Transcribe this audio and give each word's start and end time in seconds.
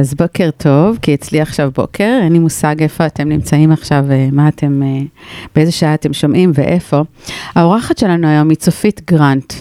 אז 0.00 0.14
בוקר 0.14 0.50
טוב, 0.56 0.98
כי 1.02 1.14
אצלי 1.14 1.40
עכשיו 1.40 1.70
בוקר, 1.74 2.18
אין 2.22 2.32
לי 2.32 2.38
מושג 2.38 2.82
איפה 2.82 3.06
אתם 3.06 3.28
נמצאים 3.28 3.72
עכשיו, 3.72 4.04
אה, 4.10 4.28
מה 4.32 4.48
אתם, 4.48 4.82
אה, 4.82 5.02
באיזה 5.54 5.72
שעה 5.72 5.94
אתם 5.94 6.12
שומעים 6.12 6.50
ואיפה. 6.54 7.02
האורחת 7.54 7.98
שלנו 7.98 8.28
היום 8.28 8.48
היא 8.48 8.56
צופית 8.56 9.10
גרנט, 9.10 9.52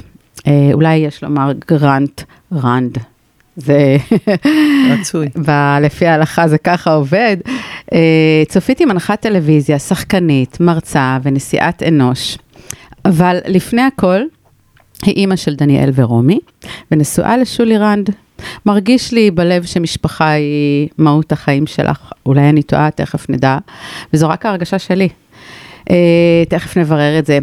אה, 0.47 0.69
אולי 0.73 0.96
יש 0.96 1.23
לומר 1.23 1.51
גרנט 1.67 2.21
רנד. 2.54 2.97
זה... 3.55 3.97
רצוי. 4.91 5.27
ב- 5.47 5.77
לפי 5.81 6.07
ההלכה 6.07 6.47
זה 6.47 6.57
ככה 6.57 6.93
עובד. 6.93 7.38
צופית 8.50 8.79
היא 8.79 8.88
מנחת 8.88 9.21
טלוויזיה, 9.21 9.79
שחקנית, 9.79 10.59
מרצה 10.59 11.18
ונשיאת 11.23 11.84
אנוש. 11.84 12.38
אבל 13.05 13.38
לפני 13.47 13.81
הכל, 13.81 14.21
היא 15.04 15.15
אימא 15.15 15.36
של 15.36 15.55
דניאל 15.55 15.89
ורומי, 15.95 16.39
ונשואה 16.91 17.38
לשולי 17.38 17.77
רנד, 17.77 18.09
מרגיש 18.66 19.12
לי 19.12 19.32
בלב 19.32 19.64
שמשפחה 19.64 20.30
היא 20.30 20.89
מהות 20.98 21.32
החיים 21.32 21.68
שלך, 21.68 22.12
אולי 22.26 22.50
אני 22.50 22.63
טועה, 22.63 22.91
תכף 22.91 23.30
נדע, 23.30 23.58
וזו 24.13 24.30
רק 24.30 24.45
ההרגשה 24.45 24.80
שלי. 24.80 25.09
Uh, 25.90 25.94
תכף 26.50 26.77
נברר 26.77 27.20
את 27.20 27.26
זה. 27.26 27.40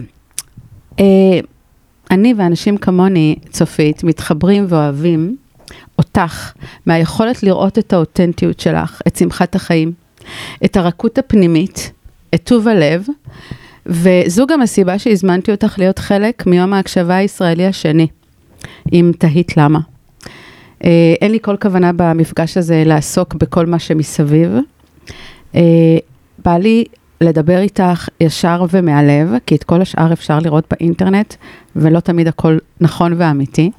Uh, 0.91 1.03
אני 2.11 2.35
ואנשים 2.37 2.77
כמוני, 2.77 3.37
צופית, 3.51 4.05
מתחברים 4.05 4.67
ואוהבים 4.69 5.37
אותך 5.99 6.53
מהיכולת 6.87 7.43
לראות 7.43 7.79
את 7.79 7.93
האותנטיות 7.93 8.61
שלך, 8.61 9.01
את 9.07 9.17
שמחת 9.17 9.55
החיים, 9.55 9.93
את 10.65 10.77
הרכות 10.77 11.19
הפנימית, 11.19 11.93
את 12.35 12.41
טוב 12.45 12.69
הלב, 12.69 13.07
וזו 13.87 14.47
גם 14.47 14.63
הסיבה 14.63 14.99
שהזמנתי 14.99 15.51
אותך 15.51 15.75
להיות 15.79 15.99
חלק 15.99 16.47
מיום 16.47 16.73
ההקשבה 16.73 17.17
הישראלי 17.17 17.67
השני, 17.67 18.07
אם 18.93 19.13
תהית 19.19 19.57
למה. 19.57 19.90
אה, 20.85 21.15
אין 21.21 21.33
לי 21.33 21.39
כל 21.43 21.57
כוונה 21.61 21.91
במפגש 21.97 22.57
הזה 22.57 22.83
לעסוק 22.87 23.35
בכל 23.35 23.67
מה 23.67 23.79
שמסביב. 23.79 24.53
אה, 25.55 25.99
בא 26.45 26.57
לי 26.57 26.85
לדבר 27.21 27.59
איתך 27.59 28.09
ישר 28.21 28.65
ומהלב, 28.71 29.29
כי 29.47 29.55
את 29.55 29.65
כל 29.65 29.83
השאר 29.83 30.13
אפשר 30.13 30.39
לראות 30.39 30.65
באינטרנט, 30.71 31.35
ולא 31.77 32.01
תמיד 32.01 32.29
הכל 32.29 32.59
נכון 32.81 33.13
ואמיתי, 33.17 33.71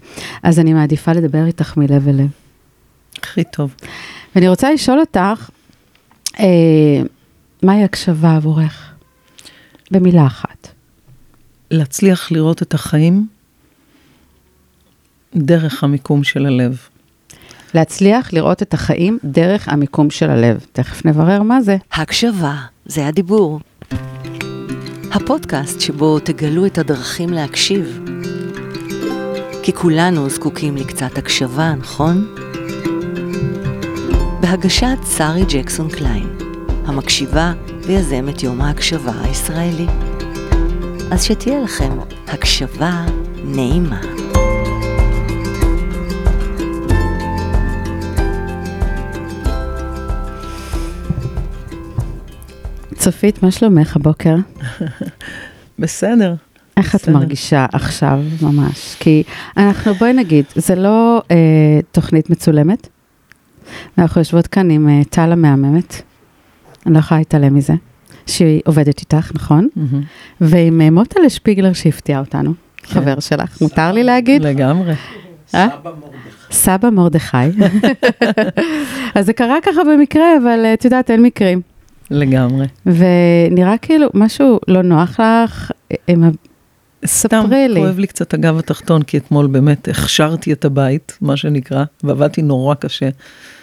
אז 0.44 0.60
אני 0.60 0.74
מעדיפה 0.74 1.12
לדבר 1.12 1.46
איתך 1.46 1.78
מלב 1.78 2.08
אל 2.08 2.16
לב. 2.16 2.30
הכי 3.24 3.44
טוב. 3.44 3.76
ואני 4.36 4.48
רוצה 4.48 4.72
לשאול 4.72 5.00
אותך, 5.00 5.50
אה, 6.40 6.46
מהי 7.64 7.84
הקשבה 7.84 8.36
עבורך? 8.36 8.94
במילה 9.92 10.26
אחת. 10.26 10.68
להצליח 11.72 12.32
לראות 12.32 12.62
את 12.62 12.74
החיים 12.74 13.28
דרך 15.36 15.84
המיקום 15.84 16.24
של 16.24 16.46
הלב. 16.46 16.78
להצליח 17.74 18.34
לראות 18.34 18.62
את 18.62 18.74
החיים 18.74 19.18
דרך 19.24 19.70
המיקום 19.70 20.10
של 20.10 20.30
הלב. 20.30 20.66
תכף 20.72 21.06
נברר 21.06 21.44
מה 21.44 21.62
זה. 21.62 21.78
הקשבה, 21.94 22.56
זה 22.86 23.08
הדיבור. 23.08 23.60
הפודקאסט 25.12 25.80
שבו 25.80 26.20
תגלו 26.20 26.66
את 26.66 26.78
הדרכים 26.78 27.30
להקשיב. 27.30 28.00
כי 29.64 29.74
כולנו 29.74 30.30
זקוקים 30.30 30.76
לקצת 30.76 31.18
הקשבה, 31.18 31.74
נכון? 31.80 32.36
בהגשת 34.42 34.98
שרי 35.18 35.44
ג'קסון 35.50 35.90
קליין, 35.90 36.28
המקשיבה 36.86 37.54
ויזמת 37.82 38.44
יום 38.44 38.62
ההקשבה 38.62 39.14
הישראלי. 39.24 39.88
אז 41.12 41.24
שתהיה 41.24 41.60
לכם 41.60 41.92
הקשבה 42.28 43.06
נעימה. 43.44 44.02
צופית, 53.02 53.44
מה 53.44 53.52
שלומך 53.52 53.96
הבוקר? 53.96 54.36
בסדר. 55.80 56.34
איך 56.78 56.96
את 56.96 57.02
בסדר. 57.02 57.14
מרגישה 57.14 57.66
עכשיו 57.74 58.20
ממש? 58.42 58.96
כי 59.00 59.24
אנחנו, 59.58 59.94
בואי 59.94 60.14
נגיד, 60.14 60.46
זה 60.56 60.76
לא 60.76 61.22
אה, 61.32 61.36
תוכנית 61.92 62.30
מצולמת. 62.30 62.88
אנחנו 63.98 64.22
יושבות 64.22 64.48
כאן 64.48 64.70
עם 64.70 64.90
אה, 64.90 65.02
טל 65.10 65.32
המהממת, 65.32 66.02
אני 66.86 66.94
לא 66.94 67.00
יכולה 67.00 67.20
להתעלם 67.20 67.56
מזה, 67.56 67.74
שהיא 68.28 68.62
עובדת 68.66 69.00
איתך, 69.00 69.32
נכון? 69.36 69.68
מהמם. 69.76 70.04
ועם 70.42 70.82
אה, 70.82 70.90
מוטלה 70.90 71.30
שפיגלר 71.30 71.74
שהפתיע 71.74 72.20
אותנו, 72.20 72.54
חבר 72.84 73.20
שלך, 73.20 73.62
מותר 73.62 73.92
לי 73.92 74.04
להגיד? 74.04 74.42
לגמרי. 74.42 74.94
אה? 75.56 75.68
סבא 76.52 76.90
מרדכי. 76.90 77.38
אז 79.16 79.26
זה 79.26 79.34
קרה 79.34 79.58
ככה 79.64 79.84
במקרה, 79.84 80.38
אבל 80.44 80.66
אה, 80.66 80.74
את 80.74 80.86
יודעת, 80.86 81.12
אין 81.12 81.22
מקרים. 81.22 81.71
לגמרי. 82.12 82.66
ונראה 82.86 83.78
כאילו 83.82 84.08
משהו 84.14 84.60
לא 84.68 84.82
נוח 84.82 85.20
לך, 85.20 85.72
אה, 85.92 85.96
עם 86.08 86.24
ה... 86.24 86.30
סתם 87.06 87.44
ספרי 87.46 87.68
לי. 87.70 87.80
כואב 87.80 88.00
לי 88.00 88.08
קצת 88.08 88.34
הגב 88.34 88.58
התחתון, 88.58 89.04
כי 89.04 89.18
אתמול 89.18 89.48
באמת 89.48 89.88
הכשרתי 89.88 90.54
את 90.54 90.66
הבית, 90.66 91.18
מה 91.22 91.38
שנקרא, 91.38 91.84
ועבדתי 92.04 92.42
נורא 92.42 92.76
קשה. 92.76 93.10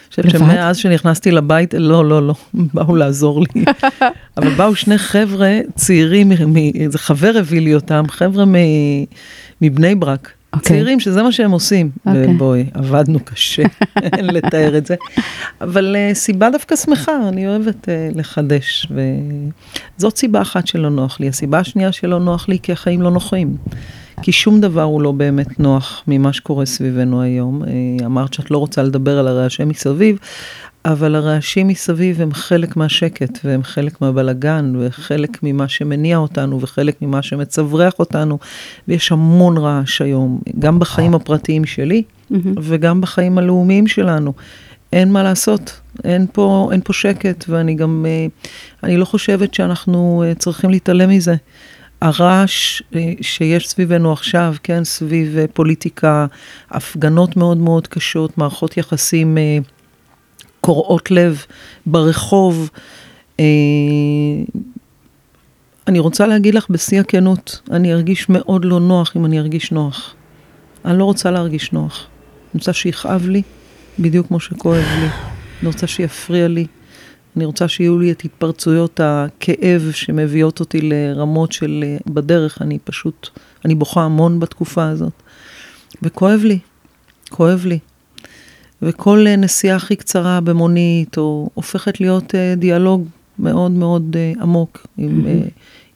חושבת 0.09 0.25
לבד? 0.25 0.37
שמאז 0.37 0.77
שנכנסתי 0.77 1.31
לבית, 1.31 1.73
לא, 1.73 2.05
לא, 2.05 2.27
לא, 2.27 2.33
באו 2.73 2.95
לעזור 2.95 3.43
לי. 3.55 3.65
אבל 4.37 4.49
באו 4.49 4.75
שני 4.75 4.97
חבר'ה 4.97 5.59
צעירים, 5.75 6.31
איזה 6.75 6.97
חבר 6.97 7.31
הביא 7.39 7.61
לי 7.61 7.75
אותם, 7.75 8.03
חבר'ה 8.07 8.45
מבני 9.61 9.95
ברק. 9.95 10.33
אוקיי. 10.53 10.69
צעירים, 10.69 10.99
שזה 10.99 11.23
מה 11.23 11.31
שהם 11.31 11.51
עושים. 11.51 11.89
אוקיי. 12.05 12.35
ובואי, 12.35 12.65
עבדנו 12.73 13.19
קשה, 13.25 13.63
אין 14.03 14.25
לתאר 14.35 14.77
את 14.77 14.85
זה. 14.85 14.95
אבל 15.61 15.95
uh, 15.95 16.15
סיבה 16.15 16.49
דווקא 16.49 16.75
שמחה, 16.75 17.11
אני 17.27 17.47
אוהבת 17.47 17.85
uh, 17.85 18.17
לחדש. 18.17 18.91
וזאת 19.97 20.17
סיבה 20.17 20.41
אחת 20.41 20.67
שלא 20.67 20.89
נוח 20.89 21.19
לי. 21.19 21.27
הסיבה 21.29 21.59
השנייה 21.59 21.91
שלא 21.91 22.19
נוח 22.19 22.49
לי, 22.49 22.59
כי 22.63 22.71
החיים 22.71 23.01
לא 23.01 23.11
נוחים. 23.11 23.57
כי 24.21 24.31
שום 24.31 24.61
דבר 24.61 24.83
הוא 24.83 25.01
לא 25.01 25.11
באמת 25.11 25.59
נוח 25.59 26.03
ממה 26.07 26.33
שקורה 26.33 26.65
סביבנו 26.65 27.21
היום. 27.21 27.63
אמרת 28.05 28.33
שאת 28.33 28.51
לא 28.51 28.57
רוצה 28.57 28.83
לדבר 28.83 29.19
על 29.19 29.27
הרעשים 29.27 29.69
מסביב, 29.69 30.17
אבל 30.91 31.15
הרעשים 31.15 31.67
מסביב 31.67 32.21
הם 32.21 32.33
חלק 32.33 32.77
מהשקט, 32.77 33.39
והם 33.43 33.63
חלק 33.63 34.01
מהבלגן, 34.01 34.73
וחלק 34.79 35.37
ממה 35.43 35.67
שמניע 35.67 36.17
אותנו, 36.17 36.61
וחלק 36.61 37.01
ממה 37.01 37.21
שמצווח 37.21 37.93
אותנו, 37.99 38.39
ויש 38.87 39.11
המון 39.11 39.57
רעש 39.57 40.01
היום, 40.01 40.39
גם 40.59 40.79
בחיים 40.79 41.15
הפרטיים 41.15 41.65
שלי, 41.65 42.03
מהמם. 42.29 42.53
וגם 42.61 43.01
בחיים 43.01 43.37
הלאומיים 43.37 43.87
שלנו. 43.87 44.33
אין 44.93 45.11
מה 45.11 45.23
לעשות, 45.23 45.79
אין 46.03 46.25
פה, 46.33 46.69
אין 46.71 46.81
פה 46.83 46.93
שקט, 46.93 47.45
ואני 47.49 47.75
גם, 47.75 48.05
אה, 48.07 48.27
אני 48.83 48.97
לא 48.97 49.05
חושבת 49.05 49.53
שאנחנו 49.53 50.23
אה, 50.25 50.35
צריכים 50.35 50.69
להתעלם 50.69 51.09
מזה. 51.09 51.35
הרעש 52.01 52.81
אה, 52.95 53.13
שיש 53.21 53.69
סביבנו 53.69 54.13
עכשיו, 54.13 54.55
כן, 54.63 54.83
סביב 54.83 55.37
פוליטיקה, 55.53 56.25
הפגנות 56.71 57.37
מאוד 57.37 57.57
מאוד 57.57 57.87
קשות, 57.87 58.37
מערכות 58.37 58.77
יחסים 58.77 59.37
קורעות 60.61 61.11
לב 61.11 61.45
ברחוב. 61.85 62.69
אה, 63.39 63.45
אני 65.87 65.99
רוצה 65.99 66.27
להגיד 66.27 66.55
לך 66.55 66.65
בשיא 66.69 66.99
הכנות, 66.99 67.61
אני 67.71 67.93
ארגיש 67.93 68.29
מאוד 68.29 68.65
לא 68.65 68.79
נוח 68.79 69.13
אם 69.15 69.25
אני 69.25 69.39
ארגיש 69.39 69.71
נוח. 69.71 70.15
אני 70.85 70.99
לא 70.99 71.03
רוצה 71.03 71.31
להרגיש 71.31 71.71
נוח. 71.71 72.07
אני 72.53 72.59
רוצה 72.59 72.73
שיכאב 72.73 73.27
לי, 73.27 73.41
בדיוק 73.99 74.27
כמו 74.27 74.39
שכואב 74.39 74.85
לי. 74.99 75.07
אני 75.61 75.67
רוצה 75.67 75.87
שיפריע 75.87 76.47
לי. 76.47 76.67
אני 77.35 77.45
רוצה 77.45 77.67
שיהיו 77.67 77.99
לי 77.99 78.11
את 78.11 78.21
התפרצויות 78.25 78.99
הכאב 79.03 79.91
שמביאות 79.91 80.59
אותי 80.59 80.81
לרמות 80.81 81.51
של 81.51 81.83
אה, 81.87 81.97
בדרך. 82.07 82.61
אני 82.61 82.79
פשוט, 82.83 83.29
אני 83.65 83.75
בוכה 83.75 84.01
המון 84.01 84.39
בתקופה 84.39 84.87
הזאת. 84.89 85.13
וכואב 86.01 86.41
לי, 86.43 86.59
כואב 87.29 87.65
לי. 87.65 87.79
וכל 88.81 89.25
אה, 89.27 89.35
נסיעה 89.35 89.75
הכי 89.75 89.95
קצרה 89.95 90.41
במונית, 90.41 91.17
או 91.17 91.49
הופכת 91.53 92.01
להיות 92.01 92.35
אה, 92.35 92.53
דיאלוג 92.57 93.05
מאוד 93.39 93.71
מאוד 93.71 94.15
אה, 94.19 94.33
עמוק 94.41 94.87
עם, 94.97 95.25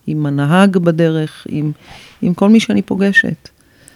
עם 0.06 0.26
הנהג 0.26 0.76
בדרך, 0.76 1.46
עם, 1.48 1.72
עם 2.22 2.34
כל 2.34 2.48
מי 2.48 2.60
שאני 2.60 2.82
פוגשת. 2.82 3.48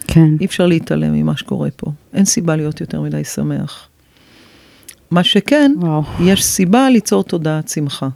כן. 0.07 0.29
אי 0.41 0.45
אפשר 0.45 0.65
להתעלם 0.65 1.13
ממה 1.13 1.37
שקורה 1.37 1.69
פה. 1.75 1.91
אין 2.13 2.25
סיבה 2.25 2.55
להיות 2.55 2.81
יותר 2.81 3.01
מדי 3.01 3.23
שמח. 3.23 3.87
מה 5.11 5.23
שכן, 5.23 5.71
וואו. 5.77 6.03
יש 6.23 6.45
סיבה 6.45 6.89
ליצור 6.89 7.23
תודעת 7.23 7.69
שמחה. 7.69 8.09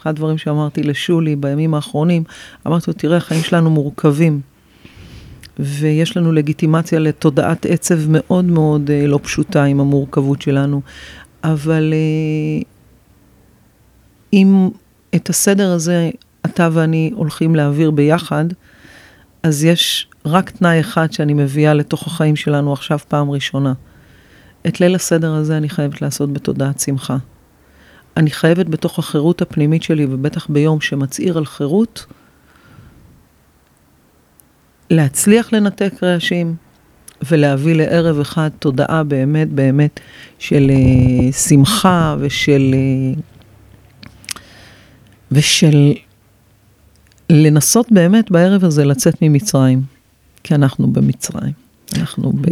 אחד 0.00 0.10
הדברים 0.10 0.38
שאמרתי 0.38 0.82
לשולי 0.82 1.36
בימים 1.36 1.74
האחרונים, 1.74 2.24
אמרתי 2.66 2.84
לו, 2.88 2.94
תראה, 2.94 3.16
החיים 3.16 3.42
שלנו 3.42 3.70
מורכבים, 3.70 4.40
ויש 5.58 6.16
לנו 6.16 6.32
לגיטימציה 6.32 6.98
לתודעת 6.98 7.66
עצב 7.66 7.98
מאוד 8.08 8.44
מאוד 8.44 8.90
אה, 8.90 9.06
לא 9.06 9.20
פשוטה 9.22 9.64
עם 9.64 9.80
המורכבות 9.80 10.42
שלנו, 10.42 10.80
אבל 11.44 11.92
אה, 11.92 12.62
אם 14.32 14.70
את 15.14 15.30
הסדר 15.30 15.72
הזה 15.72 16.10
אתה 16.46 16.68
ואני 16.72 17.10
הולכים 17.14 17.54
להעביר 17.54 17.90
ביחד, 17.90 18.44
אז 19.42 19.64
יש 19.64 20.08
רק 20.26 20.50
תנאי 20.50 20.80
אחד 20.80 21.12
שאני 21.12 21.34
מביאה 21.34 21.74
לתוך 21.74 22.06
החיים 22.06 22.36
שלנו 22.36 22.72
עכשיו 22.72 22.98
פעם 23.08 23.30
ראשונה. 23.30 23.72
את 24.66 24.80
ליל 24.80 24.94
הסדר 24.94 25.34
הזה 25.34 25.56
אני 25.56 25.68
חייבת 25.68 26.02
לעשות 26.02 26.32
בתודעת 26.32 26.80
שמחה. 26.80 27.16
אני 28.16 28.30
חייבת 28.30 28.66
בתוך 28.66 28.98
החירות 28.98 29.42
הפנימית 29.42 29.82
שלי, 29.82 30.06
ובטח 30.10 30.46
ביום 30.50 30.80
שמצהיר 30.80 31.38
על 31.38 31.46
חירות, 31.46 32.06
להצליח 34.90 35.52
לנתק 35.52 35.92
רעשים 36.02 36.54
ולהביא 37.30 37.74
לערב 37.74 38.20
אחד 38.20 38.48
תודעה 38.58 39.04
באמת 39.04 39.48
באמת 39.48 40.00
של 40.38 40.70
uh, 40.70 41.32
שמחה 41.32 42.16
ושל... 42.18 42.74
Uh, 42.74 43.20
ושל 45.32 45.92
לנסות 47.30 47.92
באמת 47.92 48.30
בערב 48.30 48.64
הזה 48.64 48.84
לצאת 48.84 49.14
ממצרים, 49.22 49.82
כי 50.42 50.54
אנחנו 50.54 50.92
במצרים. 50.92 51.52
אנחנו, 51.98 52.32
ב... 52.32 52.46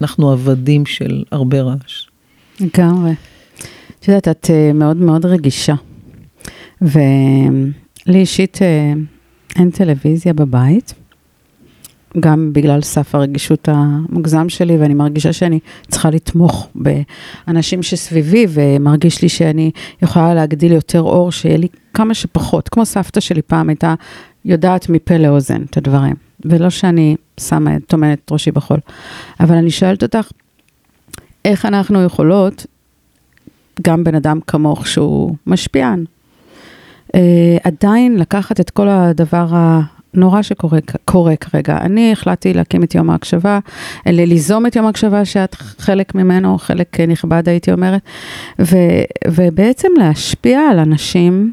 אנחנו 0.00 0.32
עבדים 0.32 0.86
של 0.86 1.24
הרבה 1.32 1.62
רעש. 1.62 2.06
לגמרי. 2.60 3.12
את 4.00 4.08
יודעת, 4.08 4.28
את 4.28 4.44
uh, 4.44 4.72
מאוד 4.74 4.96
מאוד 4.96 5.26
רגישה. 5.26 5.74
ולי 6.82 7.72
אישית 8.08 8.56
uh, 8.56 9.58
אין 9.58 9.70
טלוויזיה 9.70 10.32
בבית. 10.32 10.94
גם 12.20 12.52
בגלל 12.52 12.80
סף 12.82 13.14
הרגישות 13.14 13.68
המוגזם 13.72 14.48
שלי, 14.48 14.76
ואני 14.76 14.94
מרגישה 14.94 15.32
שאני 15.32 15.58
צריכה 15.88 16.10
לתמוך 16.10 16.68
באנשים 16.74 17.82
שסביבי, 17.82 18.46
ומרגיש 18.50 19.22
לי 19.22 19.28
שאני 19.28 19.70
יכולה 20.02 20.34
להגדיל 20.34 20.72
יותר 20.72 21.00
אור, 21.00 21.32
שיהיה 21.32 21.56
לי 21.56 21.68
כמה 21.94 22.14
שפחות, 22.14 22.68
כמו 22.68 22.86
סבתא 22.86 23.20
שלי 23.20 23.42
פעם 23.42 23.68
הייתה 23.68 23.94
יודעת 24.44 24.88
מפה 24.88 25.16
לאוזן 25.16 25.62
את 25.62 25.76
הדברים, 25.76 26.14
ולא 26.44 26.70
שאני 26.70 27.16
שמה, 27.40 27.70
טומנת 27.86 28.18
את 28.24 28.32
ראשי 28.32 28.50
בחול. 28.50 28.78
אבל 29.40 29.56
אני 29.56 29.70
שואלת 29.70 30.02
אותך, 30.02 30.30
איך 31.44 31.66
אנחנו 31.66 32.02
יכולות, 32.02 32.66
גם 33.82 34.04
בן 34.04 34.14
אדם 34.14 34.40
כמוך 34.46 34.86
שהוא 34.86 35.34
משפיען, 35.46 36.04
אה, 37.14 37.56
עדיין 37.64 38.16
לקחת 38.16 38.60
את 38.60 38.70
כל 38.70 38.88
הדבר 38.88 39.54
ה... 39.54 39.80
נורא 40.16 40.42
שקורה 40.42 41.36
כרגע. 41.36 41.78
אני 41.80 42.12
החלטתי 42.12 42.54
להקים 42.54 42.84
את 42.84 42.94
יום 42.94 43.10
ההקשבה, 43.10 43.58
ליזום 44.06 44.66
את 44.66 44.76
יום 44.76 44.86
ההקשבה 44.86 45.24
שאת 45.24 45.54
חלק 45.54 46.14
ממנו, 46.14 46.58
חלק 46.58 47.00
נכבד 47.00 47.48
הייתי 47.48 47.72
אומרת, 47.72 48.02
ו, 48.58 48.76
ובעצם 49.28 49.88
להשפיע 49.98 50.60
על 50.60 50.78
אנשים, 50.78 51.52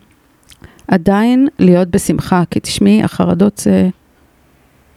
עדיין 0.87 1.47
להיות 1.59 1.87
בשמחה, 1.87 2.43
כי 2.51 2.59
תשמעי, 2.59 3.03
החרדות 3.03 3.57
זה, 3.57 3.89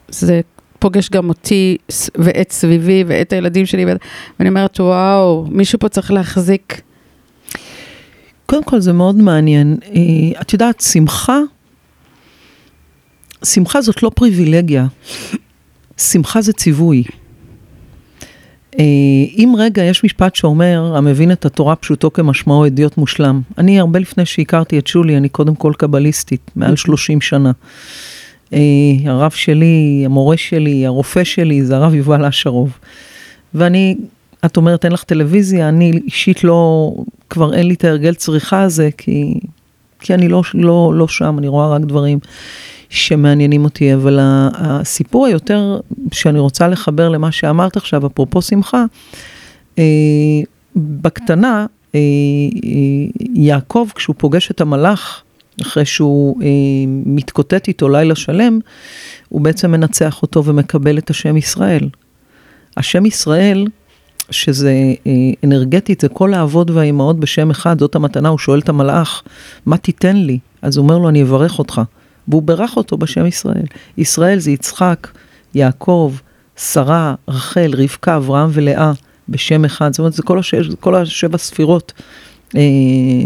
זה 0.08 0.40
פוגש 0.78 1.10
גם 1.10 1.28
אותי 1.28 1.76
ואת 2.14 2.52
סביבי 2.52 3.04
ואת 3.06 3.32
הילדים 3.32 3.66
שלי, 3.66 3.84
ואני 4.38 4.48
אומרת, 4.48 4.80
וואו, 4.80 5.46
מישהו 5.50 5.78
פה 5.78 5.88
צריך 5.88 6.10
להחזיק. 6.10 6.80
קודם 8.46 8.64
כל 8.64 8.80
זה 8.80 8.92
מאוד 8.92 9.16
מעניין. 9.16 9.76
אה, 9.84 10.40
את 10.40 10.52
יודעת, 10.52 10.80
שמחה 10.80 11.38
שמחה 13.54 13.80
זאת 13.80 14.02
לא 14.02 14.10
פריבילגיה, 14.14 14.86
שמחה 15.96 16.42
זה 16.42 16.52
ציווי. 16.52 17.04
אה, 18.78 18.84
אם 19.36 19.54
רגע 19.58 19.82
יש 19.84 20.04
משפט 20.04 20.34
שאומר, 20.34 20.92
המבין 20.96 21.32
את 21.32 21.44
התורה 21.44 21.76
פשוטו 21.76 22.12
כמשמעו 22.12 22.66
אדיוט 22.66 22.96
מושלם. 22.96 23.40
אני 23.58 23.80
הרבה 23.80 23.98
לפני 23.98 24.26
שהכרתי 24.26 24.78
את 24.78 24.86
שולי, 24.86 25.16
אני 25.16 25.28
קודם 25.28 25.54
כל 25.54 25.72
קבליסטית, 25.78 26.50
מעל 26.56 26.76
30 26.76 27.20
שנה. 27.20 27.52
אה, 28.52 28.58
הרב 29.04 29.30
שלי, 29.30 30.02
המורה 30.04 30.36
שלי, 30.36 30.86
הרופא 30.86 31.24
שלי, 31.24 31.64
זה 31.64 31.76
הרב 31.76 31.94
יובל 31.94 32.24
אשרוב. 32.24 32.78
ואני, 33.54 33.96
את 34.44 34.56
אומרת, 34.56 34.84
אין 34.84 34.92
לך 34.92 35.04
טלוויזיה, 35.04 35.68
אני 35.68 35.92
אישית 36.04 36.44
לא, 36.44 36.92
כבר 37.30 37.54
אין 37.54 37.66
לי 37.66 37.74
את 37.74 37.84
ההרגל 37.84 38.14
צריכה 38.14 38.62
הזה, 38.62 38.88
כי, 38.98 39.34
כי 40.00 40.14
אני 40.14 40.28
לא, 40.28 40.42
לא, 40.54 40.92
לא 40.94 41.08
שם, 41.08 41.38
אני 41.38 41.48
רואה 41.48 41.68
רק 41.68 41.82
דברים. 41.82 42.18
שמעניינים 42.90 43.64
אותי, 43.64 43.94
אבל 43.94 44.18
הסיפור 44.22 45.26
היותר 45.26 45.80
שאני 46.12 46.38
רוצה 46.38 46.68
לחבר 46.68 47.08
למה 47.08 47.32
שאמרת 47.32 47.76
עכשיו, 47.76 48.06
אפרופו 48.06 48.42
שמחה, 48.42 48.84
אה, 49.78 49.84
בקטנה, 50.76 51.66
אה, 51.94 52.00
אה, 52.00 52.00
יעקב, 53.34 53.88
כשהוא 53.94 54.14
פוגש 54.18 54.50
את 54.50 54.60
המלאך, 54.60 55.22
אחרי 55.62 55.84
שהוא 55.84 56.36
מתקוטט 57.06 57.68
איתו 57.68 57.88
לילה 57.88 58.14
שלם, 58.14 58.58
הוא 59.28 59.40
בעצם 59.40 59.70
מנצח 59.70 60.22
אותו 60.22 60.44
ומקבל 60.44 60.98
את 60.98 61.10
השם 61.10 61.36
ישראל. 61.36 61.88
השם 62.76 63.06
ישראל, 63.06 63.66
שזה 64.30 64.74
אנרגטית, 65.44 66.00
זה 66.00 66.08
כל 66.08 66.34
האבות 66.34 66.70
והאימהות 66.70 67.20
בשם 67.20 67.50
אחד, 67.50 67.78
זאת 67.78 67.94
המתנה, 67.94 68.28
הוא 68.28 68.38
שואל 68.38 68.58
את 68.58 68.68
המלאך, 68.68 69.22
מה 69.66 69.76
תיתן 69.76 70.16
לי? 70.16 70.38
אז 70.62 70.76
הוא 70.76 70.84
אומר 70.84 70.98
לו, 70.98 71.08
אני 71.08 71.22
אברך 71.22 71.58
אותך. 71.58 71.80
והוא 72.28 72.42
בירך 72.42 72.76
אותו 72.76 72.96
בשם 72.96 73.26
ישראל. 73.26 73.66
ישראל 73.98 74.38
זה 74.38 74.50
יצחק, 74.50 75.08
יעקב, 75.54 76.14
שרה, 76.56 77.14
רחל, 77.28 77.70
רבקה, 77.76 78.16
אברהם 78.16 78.50
ולאה, 78.52 78.92
בשם 79.28 79.64
אחד. 79.64 79.92
זאת 79.92 79.98
אומרת, 79.98 80.12
זה 80.12 80.22
כל, 80.22 80.38
השש, 80.38 80.68
כל 80.80 80.94
השבע 80.94 81.38
ספירות. 81.38 81.92
אה, 82.56 82.60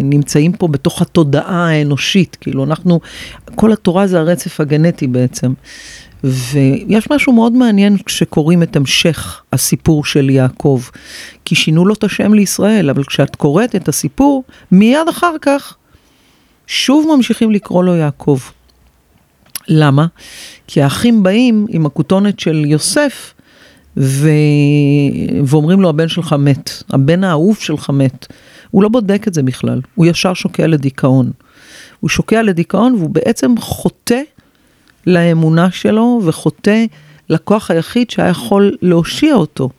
נמצאים 0.02 0.52
פה 0.52 0.68
בתוך 0.68 1.02
התודעה 1.02 1.68
האנושית, 1.68 2.36
כאילו 2.40 2.64
אנחנו, 2.64 3.00
כל 3.54 3.72
התורה 3.72 4.06
זה 4.06 4.20
הרצף 4.20 4.60
הגנטי 4.60 5.06
בעצם. 5.06 5.52
ויש 6.24 7.10
משהו 7.10 7.32
מאוד 7.32 7.52
מעניין 7.52 7.96
כשקוראים 8.06 8.62
את 8.62 8.76
המשך 8.76 9.42
הסיפור 9.52 10.04
של 10.04 10.30
יעקב, 10.30 10.82
כי 11.44 11.54
שינו 11.54 11.86
לו 11.86 11.94
את 11.94 12.04
השם 12.04 12.34
לישראל, 12.34 12.90
אבל 12.90 13.04
כשאת 13.04 13.36
קוראת 13.36 13.76
את 13.76 13.88
הסיפור, 13.88 14.44
מיד 14.72 15.08
אחר 15.10 15.34
כך 15.42 15.74
שוב 16.66 17.16
ממשיכים 17.16 17.50
לקרוא 17.50 17.84
לו 17.84 17.96
יעקב. 17.96 18.38
למה? 19.70 20.06
כי 20.66 20.82
האחים 20.82 21.22
באים 21.22 21.66
עם 21.68 21.86
הכותונת 21.86 22.40
של 22.40 22.64
יוסף, 22.66 23.34
ו... 23.96 24.28
ואומרים 25.44 25.80
לו, 25.80 25.88
הבן 25.88 26.08
שלך 26.08 26.32
מת, 26.32 26.70
הבן 26.90 27.24
האהוב 27.24 27.56
שלך 27.56 27.90
מת. 27.90 28.26
הוא 28.70 28.82
לא 28.82 28.88
בודק 28.88 29.28
את 29.28 29.34
זה 29.34 29.42
בכלל, 29.42 29.80
הוא 29.94 30.06
ישר 30.06 30.34
שוקע 30.34 30.66
לדיכאון. 30.66 31.30
הוא 32.00 32.10
שוקע 32.10 32.42
לדיכאון 32.42 32.94
והוא 32.94 33.10
בעצם 33.10 33.54
חוטא 33.58 34.20
לאמונה 35.06 35.70
שלו 35.70 36.20
וחוטא 36.24 36.84
לכוח 37.28 37.70
היחיד 37.70 38.10
שהיה 38.10 38.28
יכול 38.28 38.76
להושיע 38.82 39.34
אותו, 39.34 39.70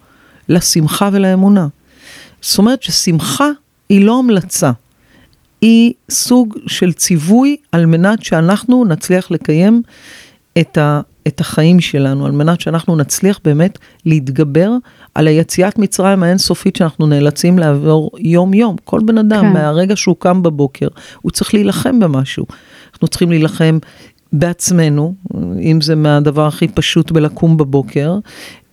לשמחה 0.49 1.09
ולאמונה. 1.11 1.67
זאת 2.41 2.57
אומרת 2.57 2.83
ששמחה 2.83 3.49
היא 3.89 4.05
לא 4.05 4.19
המלצה, 4.19 4.71
היא 5.61 5.93
סוג 6.09 6.57
של 6.67 6.93
ציווי 6.93 7.57
על 7.71 7.85
מנת 7.85 8.23
שאנחנו 8.23 8.85
נצליח 8.85 9.31
לקיים 9.31 9.81
את, 10.59 10.77
ה, 10.77 11.01
את 11.27 11.39
החיים 11.39 11.79
שלנו, 11.79 12.25
על 12.25 12.31
מנת 12.31 12.61
שאנחנו 12.61 12.95
נצליח 12.95 13.39
באמת 13.43 13.77
להתגבר 14.05 14.71
על 15.15 15.27
היציאת 15.27 15.79
מצרים 15.79 16.23
האינסופית 16.23 16.75
שאנחנו 16.75 17.07
נאלצים 17.07 17.59
לעבור 17.59 18.11
יום-יום. 18.17 18.75
כל 18.83 18.99
בן 19.05 19.17
אדם, 19.17 19.41
כן. 19.41 19.53
מהרגע 19.53 19.95
שהוא 19.95 20.15
קם 20.19 20.43
בבוקר, 20.43 20.87
הוא 21.21 21.31
צריך 21.31 21.53
להילחם 21.53 21.99
במשהו. 21.99 22.45
אנחנו 22.93 23.07
צריכים 23.07 23.29
להילחם 23.29 23.77
בעצמנו, 24.33 25.13
אם 25.61 25.81
זה 25.81 25.95
מהדבר 25.95 26.47
הכי 26.47 26.67
פשוט 26.67 27.11
בלקום 27.11 27.57
בבוקר, 27.57 28.17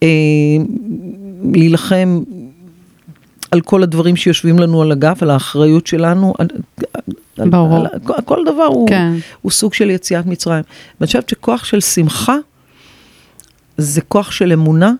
אה, 0.02 0.08
להילחם 1.52 2.22
על 3.50 3.60
כל 3.60 3.82
הדברים 3.82 4.16
שיושבים 4.16 4.58
לנו 4.58 4.82
על 4.82 4.92
הגב, 4.92 5.16
על 5.20 5.30
האחריות 5.30 5.86
שלנו. 5.86 6.34
על, 6.38 6.48
ברור. 7.50 7.76
על, 7.76 7.86
על, 7.92 8.22
כל 8.24 8.44
דבר 8.46 8.64
הוא, 8.64 8.88
כן. 8.88 9.12
הוא 9.42 9.52
סוג 9.52 9.74
של 9.74 9.90
יציאת 9.90 10.26
מצרים. 10.26 10.62
ואני 11.00 11.06
חושבת 11.06 11.28
שכוח 11.28 11.64
של 11.64 11.80
שמחה 11.80 12.36
זה 13.78 14.00
כוח 14.00 14.30
של 14.30 14.52
אמונה, 14.52 14.92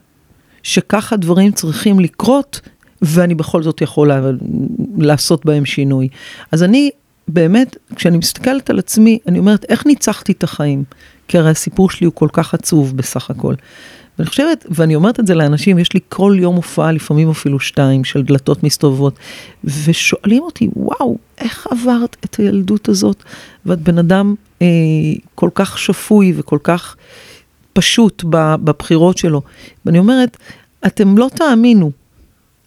שככה 0.62 1.17
דברים 1.17 1.52
צריכים 1.52 2.00
לקרות, 2.00 2.61
ואני 3.02 3.35
בכל 3.35 3.62
זאת 3.62 3.81
יכול 3.83 4.11
לעשות 4.97 5.47
בהם 5.47 5.64
שינוי. 5.64 6.09
אז 6.52 6.62
אני 6.62 6.90
באמת, 7.28 7.76
כשאני 7.97 8.19
מסתכלת 8.19 8.71
על 8.71 8.78
עצמי, 8.78 9.19
אני 9.26 9.38
אומרת, 9.38 9.64
איך 9.69 9.87
ניצחתי 9.87 10.33
את 10.33 10.45
החיים? 10.45 10.85
כי 11.28 11.38
הרי 11.38 11.50
הסיפור 11.50 11.90
שלי 11.90 12.05
הוא 12.05 12.14
כל 12.14 12.28
כך 12.33 12.55
עצוב 12.55 12.97
בסך 12.97 13.31
הכל. 13.31 13.55
ואני 14.18 14.28
חושבת, 14.28 14.66
ואני 14.70 14.94
אומרת 14.94 15.20
את 15.20 15.26
זה 15.26 15.34
לאנשים, 15.34 15.78
יש 15.78 15.92
לי 15.92 16.00
כל 16.08 16.37
יום 16.40 16.56
הופעה, 16.56 16.92
לפעמים 16.92 17.30
אפילו 17.30 17.60
שתיים, 17.60 18.04
של 18.04 18.22
דלתות 18.22 18.62
מסתובבות, 18.62 19.18
ושואלים 19.64 20.42
אותי, 20.42 20.68
וואו, 20.76 21.18
איך 21.38 21.66
עברת 21.70 22.16
את 22.25 22.34
הילדות 22.34 22.88
הזאת? 22.88 23.22
ואת 23.66 23.78
בן 23.78 23.98
אדם 23.98 24.34
אה, 24.62 24.66
כל 25.34 25.50
כך 25.54 25.78
שפוי 25.78 26.32
וכל 26.37 26.58
כך 26.62 26.96
פשוט 27.72 28.25
בבחירות 28.30 29.18
שלו. 29.18 29.42
ואני 29.87 29.98
אומרת, 29.98 30.37
אתם 30.87 31.18
לא 31.18 31.28
תאמינו, 31.34 31.90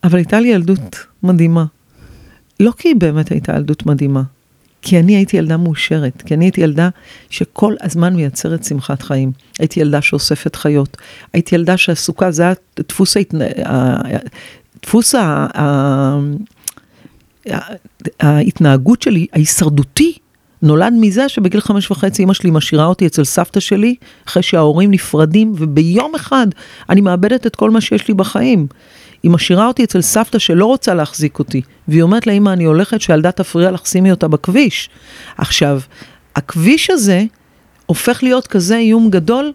אבל 0.03 0.17
הייתה 0.17 0.39
לי 0.39 0.47
ילדות 0.47 1.05
מדהימה. 1.23 1.65
לא 2.59 2.71
כי 2.77 2.87
היא 2.87 2.95
באמת 2.95 3.31
הייתה 3.31 3.55
ילדות 3.55 3.85
מדהימה, 3.85 4.23
כי 4.81 4.99
אני 4.99 5.15
הייתי 5.15 5.37
ילדה 5.37 5.57
מאושרת, 5.57 6.21
כי 6.25 6.33
אני 6.33 6.45
הייתי 6.45 6.61
ילדה 6.61 6.89
שכל 7.29 7.75
הזמן 7.81 8.15
מייצרת 8.15 8.63
שמחת 8.63 9.01
חיים. 9.01 9.31
הייתי 9.59 9.79
ילדה 9.79 10.01
שאוספת 10.01 10.55
חיות, 10.55 10.97
הייתי 11.33 11.55
ילדה 11.55 11.77
שעסוקה, 11.77 12.31
זה 12.31 12.53
דפוס 12.79 13.17
ההתנ... 13.17 13.39
דפוס 14.83 15.15
ה- 15.15 16.19
ההתנהגות 18.19 19.01
שלי, 19.01 19.27
ההישרדותי, 19.33 20.13
נולד 20.61 20.93
מזה 20.99 21.29
שבגיל 21.29 21.61
חמש 21.61 21.91
וחצי 21.91 22.23
אמא 22.23 22.33
שלי 22.33 22.51
משאירה 22.51 22.85
אותי 22.85 23.07
אצל 23.07 23.23
סבתא 23.23 23.59
שלי, 23.59 23.95
אחרי 24.27 24.43
שההורים 24.43 24.91
נפרדים, 24.91 25.53
וביום 25.57 26.15
אחד 26.15 26.47
אני 26.89 27.01
מאבדת 27.01 27.47
את 27.47 27.55
כל 27.55 27.69
מה 27.69 27.81
שיש 27.81 28.07
לי 28.07 28.13
בחיים. 28.13 28.67
היא 29.23 29.31
משאירה 29.31 29.67
אותי 29.67 29.83
אצל 29.83 30.01
סבתא 30.01 30.39
שלא 30.39 30.65
רוצה 30.65 30.93
להחזיק 30.93 31.39
אותי, 31.39 31.61
והיא 31.87 32.01
אומרת 32.01 32.27
לה, 32.27 32.33
אמא, 32.33 32.49
אני 32.49 32.63
הולכת, 32.63 33.01
שהילדה 33.01 33.31
תפריע 33.31 33.71
לך, 33.71 33.87
שימי 33.87 34.11
אותה 34.11 34.27
בכביש. 34.27 34.89
עכשיו, 35.37 35.81
הכביש 36.35 36.89
הזה 36.89 37.23
הופך 37.85 38.23
להיות 38.23 38.47
כזה 38.47 38.77
איום 38.77 39.09
גדול, 39.09 39.51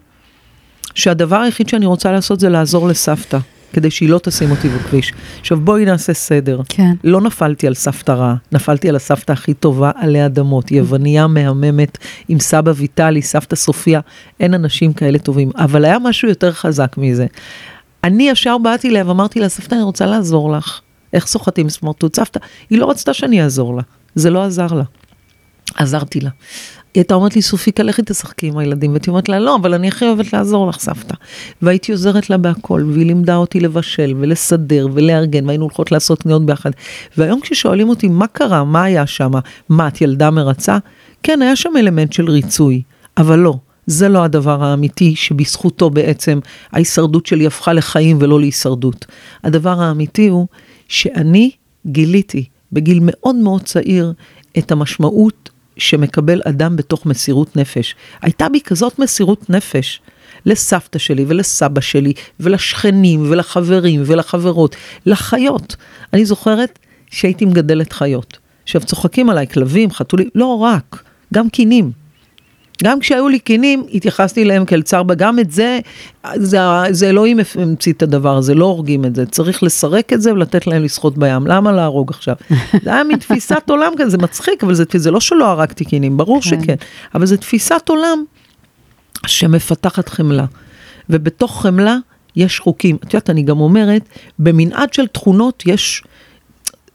שהדבר 0.95 1.35
היחיד 1.35 1.69
שאני 1.69 1.85
רוצה 1.85 2.11
לעשות 2.11 2.39
זה 2.39 2.49
לעזור 2.49 2.87
לסבתא, 2.87 3.37
כדי 3.73 3.91
שהיא 3.91 4.09
לא 4.09 4.19
תשים 4.23 4.51
אותי 4.51 4.69
בכביש. 4.69 5.13
עכשיו 5.39 5.59
בואי 5.59 5.85
נעשה 5.85 6.13
סדר. 6.13 6.61
כן. 6.69 6.91
לא 7.03 7.21
נפלתי 7.21 7.67
על 7.67 7.73
סבתא 7.73 8.11
רעה, 8.11 8.35
נפלתי 8.51 8.89
על 8.89 8.95
הסבתא 8.95 9.31
הכי 9.31 9.53
טובה 9.53 9.91
עלי 9.95 10.25
אדמות, 10.25 10.71
יווניה 10.71 11.27
מהממת, 11.27 11.97
עם 12.27 12.39
סבא 12.39 12.71
ויטלי, 12.75 13.21
סבתא 13.21 13.55
סופיה, 13.55 13.99
אין 14.39 14.53
אנשים 14.53 14.93
כאלה 14.93 15.19
טובים. 15.19 15.51
אבל 15.55 15.85
היה 15.85 15.99
משהו 15.99 16.29
יותר 16.29 16.51
חזק 16.51 16.95
מזה. 16.97 17.25
אני 18.03 18.29
ישר 18.29 18.57
באתי 18.57 18.89
אליה 18.89 19.07
ואמרתי 19.07 19.39
לה, 19.39 19.49
סבתא, 19.49 19.75
אני 19.75 19.83
רוצה 19.83 20.05
לעזור 20.05 20.51
לך. 20.51 20.81
איך 21.13 21.27
סוחטים 21.27 21.69
סמרטוט? 21.69 22.15
סבתא, 22.15 22.39
היא 22.69 22.79
לא 22.79 22.89
רצתה 22.89 23.13
שאני 23.13 23.43
אעזור 23.43 23.75
לה, 23.75 23.81
זה 24.15 24.29
לא 24.29 24.43
עזר 24.43 24.67
לה. 24.67 24.83
עזרתי 25.75 26.19
לה. 26.19 26.29
היא 26.93 27.01
הייתה 27.01 27.15
אומרת 27.15 27.35
לי, 27.35 27.41
סופיקה, 27.41 27.83
לכי 27.83 28.01
תשחקי 28.05 28.47
עם 28.47 28.57
הילדים. 28.57 28.91
והייתי 28.91 29.09
אומרת 29.09 29.29
לה, 29.29 29.39
לא, 29.39 29.55
אבל 29.55 29.73
אני 29.73 29.87
הכי 29.87 30.05
אוהבת 30.05 30.33
לעזור 30.33 30.67
לך, 30.67 30.79
סבתא. 30.79 31.15
והייתי 31.61 31.91
עוזרת 31.91 32.29
לה 32.29 32.37
בהכל, 32.37 32.83
והיא 32.93 33.05
לימדה 33.05 33.35
אותי 33.35 33.59
לבשל 33.59 34.13
ולסדר 34.19 34.87
ולארגן, 34.93 35.45
והיינו 35.45 35.63
הולכות 35.63 35.91
לעשות 35.91 36.21
קניות 36.21 36.45
ביחד. 36.45 36.71
והיום 37.17 37.41
כששואלים 37.41 37.89
אותי, 37.89 38.07
מה 38.07 38.27
קרה, 38.27 38.63
מה 38.63 38.83
היה 38.83 39.07
שם, 39.07 39.31
מה, 39.69 39.87
את 39.87 40.01
ילדה 40.01 40.29
מרצה? 40.29 40.77
כן, 41.23 41.41
היה 41.41 41.55
שם 41.55 41.73
אלמנט 41.77 42.13
של 42.13 42.29
ריצוי, 42.29 42.81
אבל 43.17 43.39
לא. 43.39 43.53
זה 43.87 44.09
לא 44.09 44.23
הדבר 44.23 44.63
האמיתי 44.63 45.15
שבזכותו 45.15 45.89
בעצם 45.89 46.39
ההישרדות 46.71 47.25
שלי 47.25 47.47
הפכה 47.47 47.73
לחיים 47.73 48.17
ולא 48.21 48.39
להישרדות. 48.39 49.05
הדבר 49.43 49.81
האמיתי 49.81 50.27
הוא 50.27 50.47
שאני 50.87 51.51
גיליתי 51.85 52.45
בגיל 52.71 52.99
מאוד 53.01 53.35
מאוד 53.35 53.63
צעיר 53.63 54.13
את 54.57 54.71
המשמעות 54.71 55.49
שמקבל 55.77 56.41
אדם 56.45 56.75
בתוך 56.75 57.05
מסירות 57.05 57.55
נפש. 57.55 57.95
הייתה 58.21 58.49
בי 58.49 58.61
כזאת 58.61 58.99
מסירות 58.99 59.49
נפש 59.49 60.01
לסבתא 60.45 60.99
שלי 60.99 61.25
ולסבא 61.27 61.81
שלי 61.81 62.13
ולשכנים 62.39 63.23
ולחברים 63.29 64.03
ולחברות, 64.05 64.75
לחיות. 65.05 65.75
אני 66.13 66.25
זוכרת 66.25 66.79
שהייתי 67.11 67.45
מגדלת 67.45 67.93
חיות. 67.93 68.37
עכשיו 68.63 68.81
צוחקים 68.81 69.29
עליי 69.29 69.47
כלבים, 69.47 69.91
חתולים, 69.91 70.29
לא 70.35 70.55
רק, 70.55 71.03
גם 71.33 71.49
קינים. 71.49 72.06
גם 72.83 72.99
כשהיו 72.99 73.27
לי 73.27 73.39
קינים, 73.39 73.83
התייחסתי 73.93 74.43
אליהם 74.43 74.65
כאל 74.65 74.81
צער, 74.81 75.03
גם 75.17 75.39
את 75.39 75.51
זה, 75.51 75.79
זה, 76.35 76.59
זה 76.91 77.09
אלוהים 77.09 77.39
המציא 77.55 77.93
את 77.93 78.03
הדבר 78.03 78.37
הזה, 78.37 78.53
לא 78.53 78.65
הורגים 78.65 79.05
את 79.05 79.15
זה. 79.15 79.25
צריך 79.25 79.63
לסרק 79.63 80.13
את 80.13 80.21
זה 80.21 80.33
ולתת 80.33 80.67
להם 80.67 80.83
לשחות 80.83 81.17
בים. 81.17 81.47
למה 81.47 81.71
להרוג 81.71 82.09
עכשיו? 82.09 82.35
זה 82.83 82.93
היה 82.93 83.03
מין 83.03 83.17
תפיסת 83.17 83.69
עולם 83.69 83.91
כזה, 83.97 84.09
זה 84.09 84.17
מצחיק, 84.17 84.63
אבל 84.63 84.73
זה, 84.73 84.83
זה 84.95 85.11
לא 85.11 85.19
שלא 85.19 85.45
הרגתי 85.45 85.85
קינים, 85.85 86.17
ברור 86.17 86.41
כן. 86.41 86.49
שכן. 86.49 86.75
אבל 87.15 87.25
זה 87.25 87.37
תפיסת 87.37 87.89
עולם 87.89 88.23
שמפתחת 89.27 90.09
חמלה. 90.09 90.45
ובתוך 91.09 91.61
חמלה 91.61 91.97
יש 92.35 92.59
חוקים. 92.59 92.95
את 92.95 93.13
יודעת, 93.13 93.29
אני 93.29 93.43
גם 93.43 93.59
אומרת, 93.59 94.09
במנעד 94.39 94.93
של 94.93 95.07
תכונות 95.07 95.63
יש, 95.65 96.03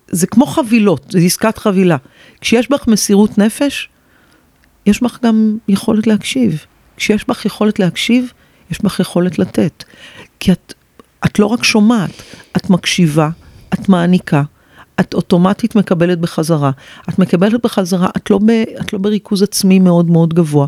זה 0.09 0.27
כמו 0.27 0.47
חבילות, 0.47 1.07
זה 1.11 1.19
עסקת 1.19 1.59
חבילה. 1.59 1.97
כשיש 2.41 2.71
בך 2.71 2.89
מסירות 2.89 3.39
נפש, 3.39 3.89
יש 4.87 5.03
בך 5.03 5.19
גם 5.23 5.57
יכולת 5.69 6.07
להקשיב. 6.07 6.65
כשיש 6.97 7.29
בך 7.29 7.47
יכולת 7.47 7.79
להקשיב, 7.79 8.33
יש 8.71 8.83
בך 8.83 9.01
יכולת 9.01 9.39
לתת. 9.39 9.85
כי 10.41 10.53
את, 10.53 10.75
את 11.25 11.39
לא 11.39 11.47
רק 11.47 11.65
שומעת, 11.65 12.23
את 12.57 12.71
מקשיבה, 12.71 13.29
את 13.75 13.89
מעניקה, 13.89 14.43
את 15.01 15.15
אוטומטית 15.15 15.75
מקבלת 15.75 16.19
בחזרה. 16.19 16.71
את 17.09 17.19
מקבלת 17.19 17.63
בחזרה, 17.63 18.09
את 18.17 18.31
לא, 18.31 18.39
ב, 18.39 18.51
את 18.81 18.93
לא 18.93 18.99
בריכוז 18.99 19.43
עצמי 19.43 19.79
מאוד 19.79 20.11
מאוד 20.11 20.35
גבוה. 20.35 20.67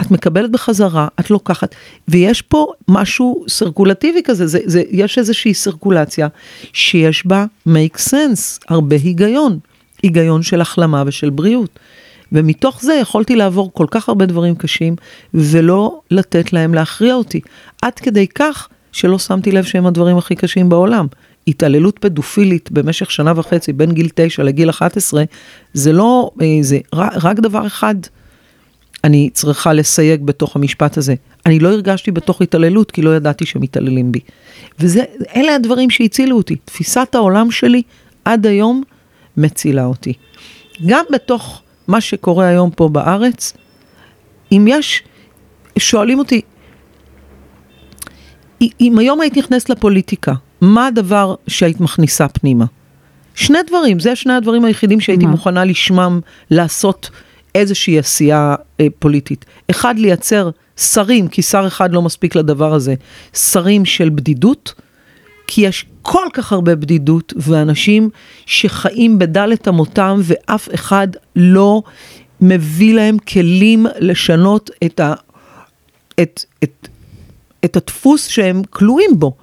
את 0.00 0.10
מקבלת 0.10 0.50
בחזרה, 0.50 1.08
את 1.20 1.30
לוקחת, 1.30 1.74
ויש 2.08 2.42
פה 2.42 2.66
משהו 2.88 3.44
סרקולטיבי 3.48 4.22
כזה, 4.24 4.46
זה, 4.46 4.58
זה, 4.64 4.82
יש 4.90 5.18
איזושהי 5.18 5.54
סרקולציה 5.54 6.28
שיש 6.72 7.26
בה 7.26 7.44
make 7.68 7.98
sense, 7.98 8.58
הרבה 8.68 8.96
היגיון. 8.96 9.58
היגיון 10.02 10.42
של 10.42 10.60
החלמה 10.60 11.02
ושל 11.06 11.30
בריאות. 11.30 11.78
ומתוך 12.32 12.82
זה 12.82 12.94
יכולתי 12.94 13.36
לעבור 13.36 13.70
כל 13.72 13.86
כך 13.90 14.08
הרבה 14.08 14.26
דברים 14.26 14.54
קשים, 14.54 14.96
ולא 15.34 16.00
לתת 16.10 16.52
להם 16.52 16.74
להכריע 16.74 17.14
אותי. 17.14 17.40
עד 17.82 17.94
כדי 17.94 18.26
כך 18.26 18.68
שלא 18.92 19.18
שמתי 19.18 19.52
לב 19.52 19.64
שהם 19.64 19.86
הדברים 19.86 20.16
הכי 20.18 20.36
קשים 20.36 20.68
בעולם. 20.68 21.06
התעללות 21.48 21.98
פדופילית 21.98 22.70
במשך 22.70 23.10
שנה 23.10 23.32
וחצי, 23.36 23.72
בין 23.72 23.92
גיל 23.92 24.08
9 24.14 24.42
לגיל 24.42 24.70
11, 24.70 25.24
זה 25.72 25.92
לא, 25.92 26.30
אה, 26.42 26.58
זה 26.60 26.78
רק, 26.94 27.40
דבר 27.40 27.66
אחד 27.66 27.94
אני 29.04 29.30
צריכה 29.32 29.72
לסייג 29.72 30.24
בתוך 30.24 30.56
המשפט 30.56 30.98
הזה. 30.98 31.14
אני 31.46 31.58
לא 31.58 31.68
הרגשתי 31.68 32.10
בתוך 32.10 32.42
התעללות, 32.42 32.90
כי 32.90 33.02
לא 33.02 33.16
ידעתי 33.16 33.46
שמתעללים 33.46 34.12
בי. 34.12 34.20
ואלה 34.78 35.54
הדברים 35.54 35.90
שהצילו 35.90 36.36
אותי. 36.36 36.56
תפיסת 36.64 37.14
העולם 37.14 37.50
שלי 37.50 37.82
עד 38.24 38.46
היום 38.46 38.82
מצילה 39.36 39.84
אותי. 39.84 40.12
גם 40.86 41.04
בתוך 41.12 41.62
מה 41.90 42.00
שקורה 42.00 42.46
היום 42.46 42.70
פה 42.70 42.88
בארץ, 42.88 43.52
אם 44.52 44.66
יש, 44.68 45.02
שואלים 45.78 46.18
אותי, 46.18 46.40
אם 48.80 48.98
היום 48.98 49.20
היית 49.20 49.36
נכנסת 49.36 49.70
לפוליטיקה, 49.70 50.32
מה 50.60 50.86
הדבר 50.86 51.34
שהיית 51.46 51.80
מכניסה 51.80 52.28
פנימה? 52.28 52.64
שני 53.34 53.58
דברים, 53.66 54.00
זה 54.00 54.16
שני 54.16 54.32
הדברים 54.32 54.64
היחידים 54.64 55.00
שהייתי 55.00 55.24
מה? 55.24 55.30
מוכנה 55.30 55.64
לשמם 55.64 56.20
לעשות 56.50 57.10
איזושהי 57.54 57.98
עשייה 57.98 58.54
אה, 58.80 58.86
פוליטית. 58.98 59.44
אחד, 59.70 59.98
לייצר 59.98 60.50
שרים, 60.76 61.28
כי 61.28 61.42
שר 61.42 61.66
אחד 61.66 61.92
לא 61.92 62.02
מספיק 62.02 62.34
לדבר 62.34 62.74
הזה, 62.74 62.94
שרים 63.34 63.84
של 63.84 64.08
בדידות, 64.08 64.74
כי 65.52 65.60
יש 65.60 65.86
כל 66.02 66.26
כך 66.32 66.52
הרבה 66.52 66.74
בדידות, 66.74 67.32
ואנשים 67.36 68.10
שחיים 68.46 69.18
בדלת 69.18 69.68
אמותם, 69.68 70.20
ואף 70.22 70.68
אחד 70.74 71.08
לא 71.36 71.82
מביא 72.40 72.94
להם 72.94 73.18
כלים 73.18 73.86
לשנות 73.98 74.70
את, 74.84 75.00
ה, 75.00 75.14
את, 76.20 76.44
את, 76.64 76.88
את 77.64 77.76
הדפוס 77.76 78.26
שהם 78.26 78.62
כלואים 78.70 79.10
בו. 79.18 79.36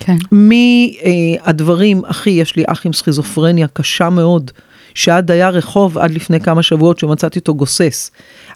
כן. 0.00 0.16
מהדברים, 0.30 2.04
אחי, 2.04 2.30
יש 2.30 2.56
לי 2.56 2.64
אח 2.66 2.86
עם 2.86 2.92
סכיזופרניה 2.92 3.68
קשה 3.68 4.10
מאוד, 4.10 4.50
שעד 4.94 5.30
היה 5.30 5.48
רחוב 5.48 5.98
עד 5.98 6.10
לפני 6.10 6.40
כמה 6.40 6.62
שבועות 6.62 6.98
שמצאתי 6.98 7.38
אותו 7.38 7.54
גוסס. 7.54 8.10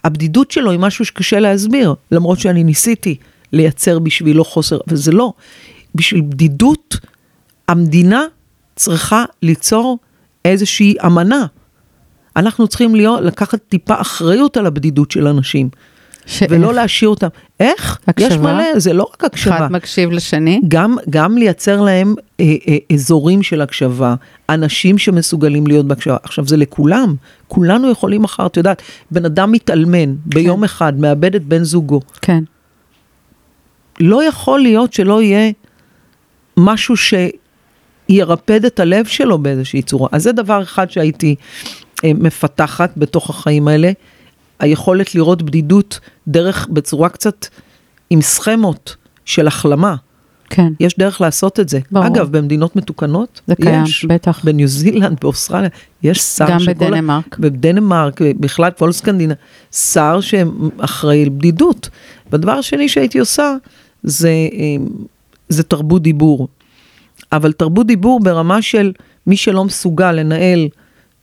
הבדידות 0.05 0.51
שלו 0.51 0.71
היא 0.71 0.79
משהו 0.79 1.05
שקשה 1.05 1.41
להסביר, 1.41 1.95
למרות 2.13 2.39
שאני 2.39 2.65
ניסיתי 2.65 3.17
לייצר 3.53 3.99
בשבילו 3.99 4.45
חוסר, 4.45 4.79
וזה 4.89 5.13
לא. 5.13 5.33
בשביל 5.95 6.21
בדידות, 6.21 6.97
המדינה 7.69 8.25
צריכה 8.77 9.25
ליצור 9.43 9.99
איזושהי 10.45 10.95
אמנה. 11.07 11.47
אנחנו 12.37 12.69
צריכים 12.69 12.95
להיות, 12.95 13.21
לקחת 13.21 13.61
טיפה 13.69 14.01
אחריות 14.01 14.57
על 14.57 14.67
הבדידות 14.67 15.11
של 15.11 15.27
אנשים. 15.27 15.69
שאיך? 16.27 16.53
ולא 16.53 16.75
להשאיר 16.75 17.09
אותם. 17.09 17.29
איך? 17.61 17.99
הקשבה? 18.07 18.29
יש 18.29 18.37
מלא, 18.37 18.79
זה 18.79 18.93
לא 18.93 19.11
רק 19.15 19.25
הקשבה. 19.25 19.57
אחד 19.57 19.73
מקשיב 19.73 20.11
לשני. 20.11 20.61
גם, 20.69 20.97
גם 21.11 21.39
לייצר 21.39 21.81
להם 21.81 22.15
אה, 22.41 22.45
אה, 22.69 22.77
אזורים 22.93 23.43
של 23.43 23.61
הקשבה, 23.61 24.15
אנשים 24.49 24.99
שמסוגלים 24.99 25.67
להיות 25.67 25.87
בהקשבה. 25.87 26.17
עכשיו, 26.23 26.47
זה 26.47 26.57
לכולם, 26.57 27.15
כולנו 27.49 27.91
יכולים 27.91 28.23
מחר, 28.23 28.47
את 28.47 28.57
יודעת, 28.57 28.83
בן 29.11 29.25
אדם 29.25 29.53
מתאלמן 29.53 30.15
ביום 30.27 30.59
כן. 30.59 30.65
אחד, 30.65 31.01
מאבד 31.01 31.35
את 31.35 31.45
בן 31.45 31.65
זוגו. 31.65 32.01
כן. 32.23 32.45
לא 34.01 34.25
יכול 34.25 34.61
להיות 34.61 34.93
שלא 34.93 35.23
יהיה 35.23 35.53
משהו 36.57 36.95
שירפד 36.97 38.65
את 38.65 38.81
הלב 38.81 39.07
שלו 39.07 39.39
באיזושהי 39.39 39.83
צורה. 39.83 40.09
אז 40.13 40.23
זה 40.23 40.33
דבר 40.33 40.63
אחד 40.63 40.91
שהייתי 40.91 41.35
אה, 42.05 42.11
מפתחת 42.15 42.91
בתוך 42.97 43.31
החיים 43.31 43.69
האלה, 43.69 43.93
היכולת 44.61 45.15
לראות 45.15 45.43
בדידות 45.43 46.01
דרך, 46.29 46.67
בצורה 46.71 47.09
קצת 47.09 47.47
עם 48.11 48.21
סכמות 48.23 48.97
של 49.25 49.47
החלמה. 49.47 49.95
כן. 50.51 50.73
יש 50.81 50.99
דרך 50.99 51.21
לעשות 51.21 51.61
את 51.61 51.69
זה. 51.69 51.81
ברור. 51.91 52.07
אגב, 52.07 52.37
במדינות 52.37 52.77
מתוקנות, 52.77 53.41
זה 53.47 53.55
קיים, 53.55 53.85
יש. 53.85 54.05
בטח. 54.05 54.45
בניו 54.45 54.69
זילנד, 54.69 55.17
באוסטרליה, 55.21 55.69
יש 56.03 56.21
שר 56.21 56.47
גם 56.51 56.61
שכל 56.61 56.71
ה- 56.71 56.75
בדנמרק. 56.91 57.39
בדנמרק, 57.39 58.21
בכלל 58.41 58.71
כל 58.71 58.93
סקנדינה, 58.93 59.35
שר 59.73 60.19
שאחראי 60.21 61.23
על 61.23 61.29
בדידות. 61.29 61.89
והדבר 62.33 62.53
השני 62.53 62.89
שהייתי 62.89 63.19
עושה, 63.19 63.55
זה, 64.03 64.29
אה, 64.29 64.85
זה 65.49 65.63
תרבות 65.63 66.03
דיבור. 66.03 66.49
אבל 67.33 67.53
תרבות 67.53 67.87
דיבור 67.87 68.21
ברמה 68.21 68.63
של 68.63 68.93
מי 69.27 69.37
שלא 69.37 69.65
מסוגל 69.65 70.13
לנהל 70.13 70.69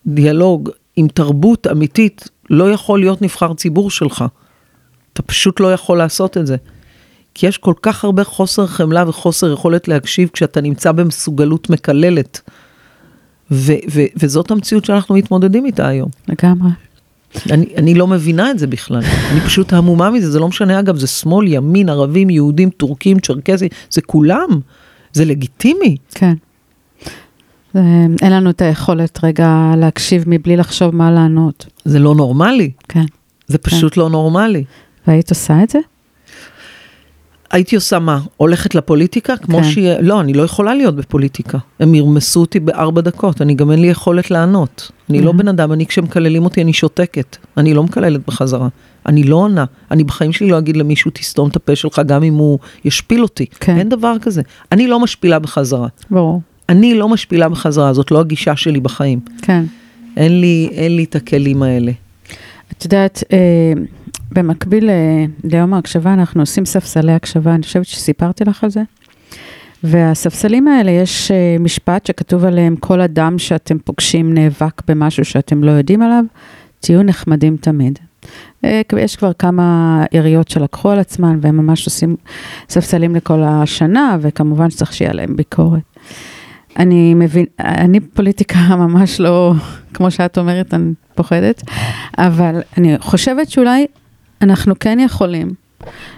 דיאלוג 0.07 0.69
עם 0.95 1.07
תרבות 1.07 1.67
אמיתית, 1.67 2.29
לא 2.49 2.71
יכול 2.71 2.99
להיות 2.99 3.21
נבחר 3.21 3.53
ציבור 3.53 3.91
שלך. 3.91 4.25
אתה 5.13 5.21
פשוט 5.21 5.59
לא 5.59 5.73
יכול 5.73 5.97
לעשות 5.97 6.37
את 6.37 6.47
זה. 6.47 6.55
כי 7.33 7.47
יש 7.47 7.57
כל 7.57 7.73
כך 7.81 8.03
הרבה 8.03 8.23
חוסר 8.23 8.67
חמלה 8.67 9.09
וחוסר 9.09 9.53
יכולת 9.53 9.87
להקשיב 9.87 10.29
כשאתה 10.33 10.61
נמצא 10.61 10.91
במסוגלות 10.91 11.69
מקללת. 11.69 12.41
ו- 13.51 13.73
ו- 13.91 14.11
וזאת 14.15 14.51
המציאות 14.51 14.85
שאנחנו 14.85 15.15
מתמודדים 15.15 15.65
איתה 15.65 15.87
היום. 15.87 16.09
לגמרי. 16.27 16.69
אני, 17.51 17.65
אני 17.77 17.93
לא 17.93 18.07
מבינה 18.07 18.51
את 18.51 18.59
זה 18.59 18.67
בכלל, 18.67 19.01
אני 19.31 19.41
פשוט 19.41 19.73
המומה 19.73 20.09
מזה, 20.09 20.31
זה 20.31 20.39
לא 20.39 20.47
משנה 20.47 20.79
אגב, 20.79 20.95
זה 20.97 21.07
שמאל, 21.07 21.47
ימין, 21.47 21.89
ערבים, 21.89 22.29
יהודים, 22.29 22.69
טורקים, 22.69 23.19
צ'רקסים, 23.19 23.67
זה 23.89 24.01
כולם, 24.01 24.47
זה 25.13 25.25
לגיטימי. 25.25 25.97
כן. 26.15 26.33
אין 28.21 28.31
לנו 28.31 28.49
את 28.49 28.61
היכולת 28.61 29.19
רגע 29.23 29.73
להקשיב 29.77 30.23
מבלי 30.27 30.57
לחשוב 30.57 30.95
מה 30.95 31.11
לענות. 31.11 31.65
זה 31.85 31.99
לא 31.99 32.15
נורמלי, 32.15 32.71
כן. 32.87 33.05
זה 33.47 33.57
פשוט 33.57 33.97
לא 33.97 34.09
נורמלי. 34.09 34.63
והיית 35.07 35.29
עושה 35.29 35.63
את 35.63 35.69
זה? 35.69 35.79
הייתי 37.51 37.75
עושה 37.75 37.99
מה? 37.99 38.19
הולכת 38.37 38.75
לפוליטיקה? 38.75 39.37
כמו 39.37 39.57
כן. 39.57 39.63
שהיא... 39.63 39.91
לא, 40.01 40.21
אני 40.21 40.33
לא 40.33 40.43
יכולה 40.43 40.75
להיות 40.75 40.95
בפוליטיקה. 40.95 41.57
הם 41.79 41.95
ירמסו 41.95 42.39
אותי 42.39 42.59
בארבע 42.59 43.01
דקות, 43.01 43.41
אני 43.41 43.53
גם 43.53 43.71
אין 43.71 43.81
לי 43.81 43.87
יכולת 43.87 44.31
לענות. 44.31 44.91
אני 45.09 45.21
לא. 45.21 45.31
בן 45.31 45.47
אדם, 45.47 45.71
אני 45.71 45.85
כשמקללים 45.85 46.43
אותי 46.43 46.61
אני 46.61 46.73
שותקת. 46.73 47.37
אני 47.57 47.73
לא 47.73 47.83
מקללת 47.83 48.21
בחזרה. 48.27 48.67
אני 49.05 49.23
לא 49.23 49.35
עונה. 49.35 49.65
אני 49.91 50.03
בחיים 50.03 50.33
שלי 50.33 50.49
לא 50.49 50.57
אגיד 50.57 50.77
למישהו 50.77 51.11
תסתום 51.11 51.49
את 51.49 51.55
הפה 51.55 51.75
שלך 51.75 52.01
גם 52.05 52.23
אם 52.23 52.33
הוא 52.33 52.59
ישפיל 52.85 53.23
אותי. 53.23 53.45
כן. 53.59 53.77
אין 53.77 53.89
דבר 53.89 54.13
כזה. 54.21 54.41
אני 54.71 54.87
לא 54.87 54.99
משפילה 54.99 55.39
בחזרה. 55.39 55.87
ברור. 56.11 56.41
אני 56.69 56.95
לא 56.95 57.09
משפילה 57.09 57.49
בחזרה, 57.49 57.93
זאת 57.93 58.11
לא 58.11 58.19
הגישה 58.19 58.55
שלי 58.55 58.79
בחיים. 58.79 59.19
כן. 59.41 59.63
אין 60.17 60.41
לי, 60.41 60.69
אין 60.71 60.95
לי 60.95 61.03
את 61.03 61.15
הכלים 61.15 61.63
האלה. 61.63 61.91
את 62.71 62.83
יודעת, 62.83 63.23
אה, 63.33 63.73
במקביל 64.31 64.89
אה, 64.89 65.25
ליום 65.43 65.73
ההקשבה, 65.73 66.13
אנחנו 66.13 66.41
עושים 66.41 66.65
ספסלי 66.65 67.11
הקשבה, 67.11 67.55
אני 67.55 67.63
חושבת 67.63 67.85
שסיפרתי 67.85 68.43
לך 68.43 68.63
על 68.63 68.69
זה. 68.69 68.81
והספסלים 69.83 70.67
האלה, 70.67 70.91
יש 70.91 71.31
אה, 71.31 71.55
משפט 71.59 72.05
שכתוב 72.05 72.45
עליהם, 72.45 72.75
כל 72.75 73.01
אדם 73.01 73.39
שאתם 73.39 73.79
פוגשים 73.79 74.33
נאבק 74.33 74.81
במשהו 74.87 75.25
שאתם 75.25 75.63
לא 75.63 75.71
יודעים 75.71 76.01
עליו, 76.01 76.23
תהיו 76.79 77.03
נחמדים 77.03 77.57
תמיד. 77.57 77.99
אה, 78.65 78.81
יש 78.97 79.15
כבר 79.15 79.33
כמה 79.33 80.03
עיריות 80.11 80.47
שלקחו 80.49 80.89
על 80.89 80.99
עצמן, 80.99 81.39
והם 81.41 81.57
ממש 81.57 81.85
עושים 81.85 82.15
ספסלים 82.69 83.15
לכל 83.15 83.43
השנה, 83.43 84.17
וכמובן 84.21 84.69
שצריך 84.69 84.93
שיהיה 84.93 85.13
להם 85.13 85.35
ביקורת. 85.35 85.81
אני 86.79 87.13
מבין, 87.13 87.45
אני 87.59 87.99
פוליטיקה 87.99 88.59
ממש 88.85 89.19
לא, 89.19 89.53
כמו 89.93 90.11
שאת 90.11 90.37
אומרת, 90.37 90.73
אני 90.73 90.93
פוחדת, 91.15 91.63
אבל 92.17 92.61
אני 92.77 92.99
חושבת 92.99 93.49
שאולי 93.49 93.85
אנחנו 94.41 94.79
כן 94.79 94.99
יכולים 94.99 95.53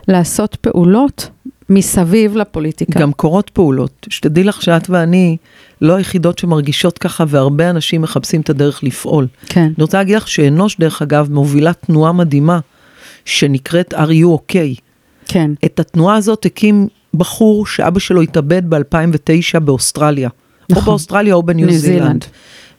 לעשות 0.08 0.56
פעולות 0.56 1.30
מסביב 1.70 2.38
לפוליטיקה. 2.38 3.00
גם 3.00 3.14
קורות 3.14 3.50
פעולות. 3.50 4.08
שתדעי 4.10 4.44
לך 4.44 4.62
שאת 4.62 4.90
ואני 4.90 5.38
לא 5.82 5.96
היחידות 5.96 6.40
שמרגישות 6.40 6.98
ככה, 6.98 7.24
והרבה 7.28 7.70
אנשים 7.70 8.02
מחפשים 8.02 8.42
את 8.42 8.50
הדרך 8.50 8.84
לפעול. 8.84 9.28
כן, 9.46 9.62
אני 9.62 9.74
רוצה 9.80 9.98
להגיד 9.98 10.16
לך 10.16 10.28
שאנוש, 10.28 10.78
דרך 10.80 11.02
אגב, 11.02 11.32
מובילה 11.32 11.74
תנועה 11.74 12.12
מדהימה, 12.12 12.60
שנקראת 13.26 13.94
are 13.94 13.98
you 13.98 14.26
okay. 14.26 14.80
כן, 15.26 15.52
את 15.66 15.80
התנועה 15.80 16.16
הזאת 16.16 16.46
הקים 16.46 16.88
בחור 17.14 17.66
שאבא 17.66 18.00
שלו 18.00 18.22
התאבד 18.22 18.70
ב-2009 18.70 19.60
באוסטרליה. 19.60 20.30
או 20.30 20.66
נכון. 20.70 20.86
באוסטרליה 20.86 21.34
או 21.34 21.44
בניו 21.44 21.68
ניו 21.68 21.78
זילנד. 21.78 22.26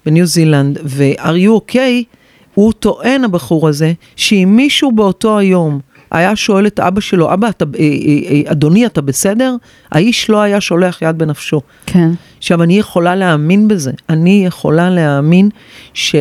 בניו 0.07 0.27
זילנד. 0.27 0.79
ו-are 0.85 1.47
you 1.47 1.73
okay, 1.73 2.05
הוא 2.55 2.73
טוען, 2.73 3.25
הבחור 3.25 3.69
הזה, 3.69 3.93
שאם 4.17 4.53
מישהו 4.57 4.93
באותו 4.93 5.39
היום 5.39 5.81
היה 6.11 6.37
שואל 6.37 6.67
את 6.67 6.81
אבא 6.81 7.01
שלו, 7.01 7.33
אבא, 7.33 7.49
אתה, 7.49 7.65
אה, 7.79 7.81
אה, 7.81 8.31
אה, 8.31 8.53
אדוני, 8.53 8.87
אתה 8.87 9.01
בסדר? 9.01 9.57
האיש 9.91 10.31
לא 10.31 10.41
היה 10.41 10.61
שולח 10.61 11.03
יד 11.03 11.19
בנפשו. 11.19 11.61
כן, 11.87 12.11
עכשיו, 12.39 12.63
אני 12.63 12.79
יכולה 12.79 13.15
להאמין 13.15 13.69
בזה. 13.69 13.93
אני 14.09 14.47
יכולה 14.47 14.91
להאמין 14.91 15.49
ש, 15.95 16.17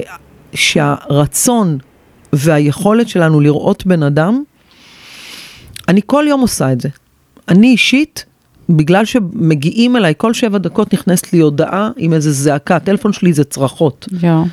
שהרצון 0.54 1.78
והיכולת 2.34 3.10
שלנו 3.10 3.40
לראות 3.40 3.86
בן 3.86 4.04
אדם, 4.04 4.44
אני 5.88 6.02
כל 6.06 6.26
יום 6.28 6.42
עושה 6.42 6.72
את 6.72 6.82
זה. 6.82 6.90
אני 7.48 7.68
אישית, 7.68 8.26
בגלל 8.70 9.06
שמגיעים 9.06 9.96
אליי, 9.96 10.14
כל 10.18 10.34
שבע 10.34 10.58
דקות 10.58 10.94
נכנסת 10.94 11.34
לי 11.34 11.40
הודעה 11.40 11.90
עם 11.98 12.14
איזה 12.14 12.32
זעקה, 12.32 12.76
הטלפון 12.76 13.14
שלי 13.14 13.34
זה 13.34 13.44
צרחות. 13.44 14.08
יואו, 14.24 14.44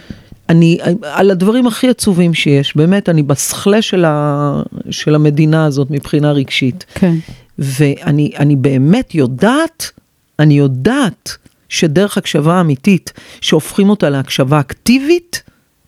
אני, 0.48 0.78
על 1.02 1.30
הדברים 1.30 1.66
הכי 1.66 1.88
עצובים 1.88 2.34
שיש, 2.34 2.76
באמת, 2.76 3.08
אני 3.08 3.22
בסכלה 3.22 3.82
של, 3.82 4.04
ה, 4.04 4.62
של 4.90 5.14
המדינה 5.14 5.64
הזאת 5.64 5.90
מבחינה 5.90 6.32
רגשית. 6.32 6.84
כן, 6.94 7.14
ואני 7.58 8.32
אני 8.38 8.56
באמת 8.56 9.14
יודעת, 9.14 9.90
אני 10.38 10.58
יודעת 10.58 11.36
שדרך 11.68 12.18
הקשבה 12.18 12.60
אמיתית, 12.60 13.12
שהופכים 13.40 13.90
אותה 13.90 14.10
להקשבה 14.10 14.60
אקטיבית, 14.60 15.42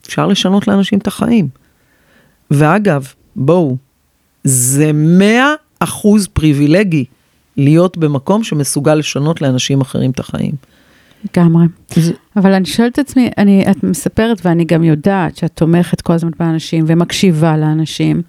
אפשר 0.07 0.27
לשנות 0.27 0.67
לאנשים 0.67 0.99
את 0.99 1.07
החיים. 1.07 1.47
ואגב, 2.51 3.07
בואו, 3.35 3.77
זה 4.43 4.91
מאה 4.93 5.53
אחוז 5.79 6.27
פריבילגי 6.27 7.05
להיות 7.57 7.97
במקום 7.97 8.43
שמסוגל 8.43 8.95
לשנות 8.95 9.41
לאנשים 9.41 9.81
אחרים 9.81 10.11
את 10.11 10.19
החיים. 10.19 10.53
לגמרי. 11.25 11.65
זה- 11.89 12.13
אבל 12.35 12.53
אני 12.53 12.65
שואלת 12.65 12.93
את 12.93 12.99
עצמי, 12.99 13.29
אני, 13.37 13.65
את 13.71 13.83
מספרת 13.83 14.45
ואני 14.45 14.65
גם 14.65 14.83
יודעת 14.83 15.35
שאת 15.37 15.51
תומכת 15.55 16.01
כל 16.01 16.13
הזמן 16.13 16.31
באנשים 16.39 16.83
ומקשיבה 16.87 17.57
לאנשים. 17.57 18.21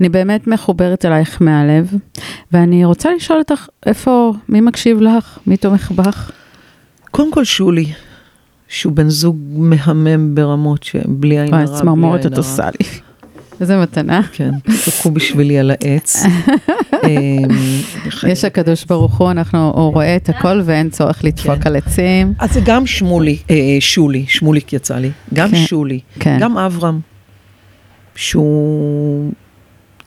אני 0.00 0.08
באמת 0.08 0.46
מחוברת 0.46 1.04
אלייך 1.04 1.42
מהלב, 1.42 1.92
ואני 2.52 2.84
רוצה 2.84 3.08
לשאול 3.16 3.38
אותך, 3.38 3.66
איפה, 3.86 4.32
מי 4.48 4.60
מקשיב 4.60 5.00
לך? 5.00 5.38
מי 5.46 5.56
תומך 5.56 5.90
בך? 5.90 6.30
קודם 7.10 7.32
כל 7.32 7.44
שולי, 7.44 7.86
שהוא 8.68 8.92
בן 8.92 9.08
זוג 9.08 9.36
מהמם 9.50 10.34
ברמות 10.34 10.82
שבלי 10.82 11.40
עין 11.40 11.54
הרע, 11.54 11.64
וואי, 11.64 11.80
צמרמורת 11.80 12.26
את. 12.26 12.36
עושה 12.36 12.68
לי. 12.80 12.86
איזה 13.60 13.76
מתנה. 13.76 14.22
כן, 14.32 14.50
תקעו 14.84 15.10
בשבילי 15.10 15.58
על 15.58 15.70
העץ. 15.70 16.22
אמ, 17.06 17.48
יש 18.28 18.44
הקדוש 18.44 18.84
ברוך 18.84 19.18
הוא, 19.18 19.30
אנחנו, 19.30 19.72
הוא 19.76 19.92
רואה 19.92 20.16
את 20.16 20.28
הכל 20.28 20.60
ואין 20.64 20.90
צורך 20.90 21.24
לדפוק 21.24 21.58
כן. 21.62 21.68
על 21.68 21.76
עצים. 21.76 22.32
אז 22.38 22.52
זה 22.52 22.60
גם 22.64 22.86
שמולי, 22.86 23.38
אה, 23.50 23.76
שולי, 23.80 24.24
שמוליק 24.28 24.72
יצא 24.72 24.96
לי, 24.98 25.10
גם 25.34 25.50
כן, 25.50 25.56
שולי, 25.56 26.00
כן. 26.20 26.38
גם 26.40 26.58
אברהם, 26.58 27.00
שהוא 28.14 29.32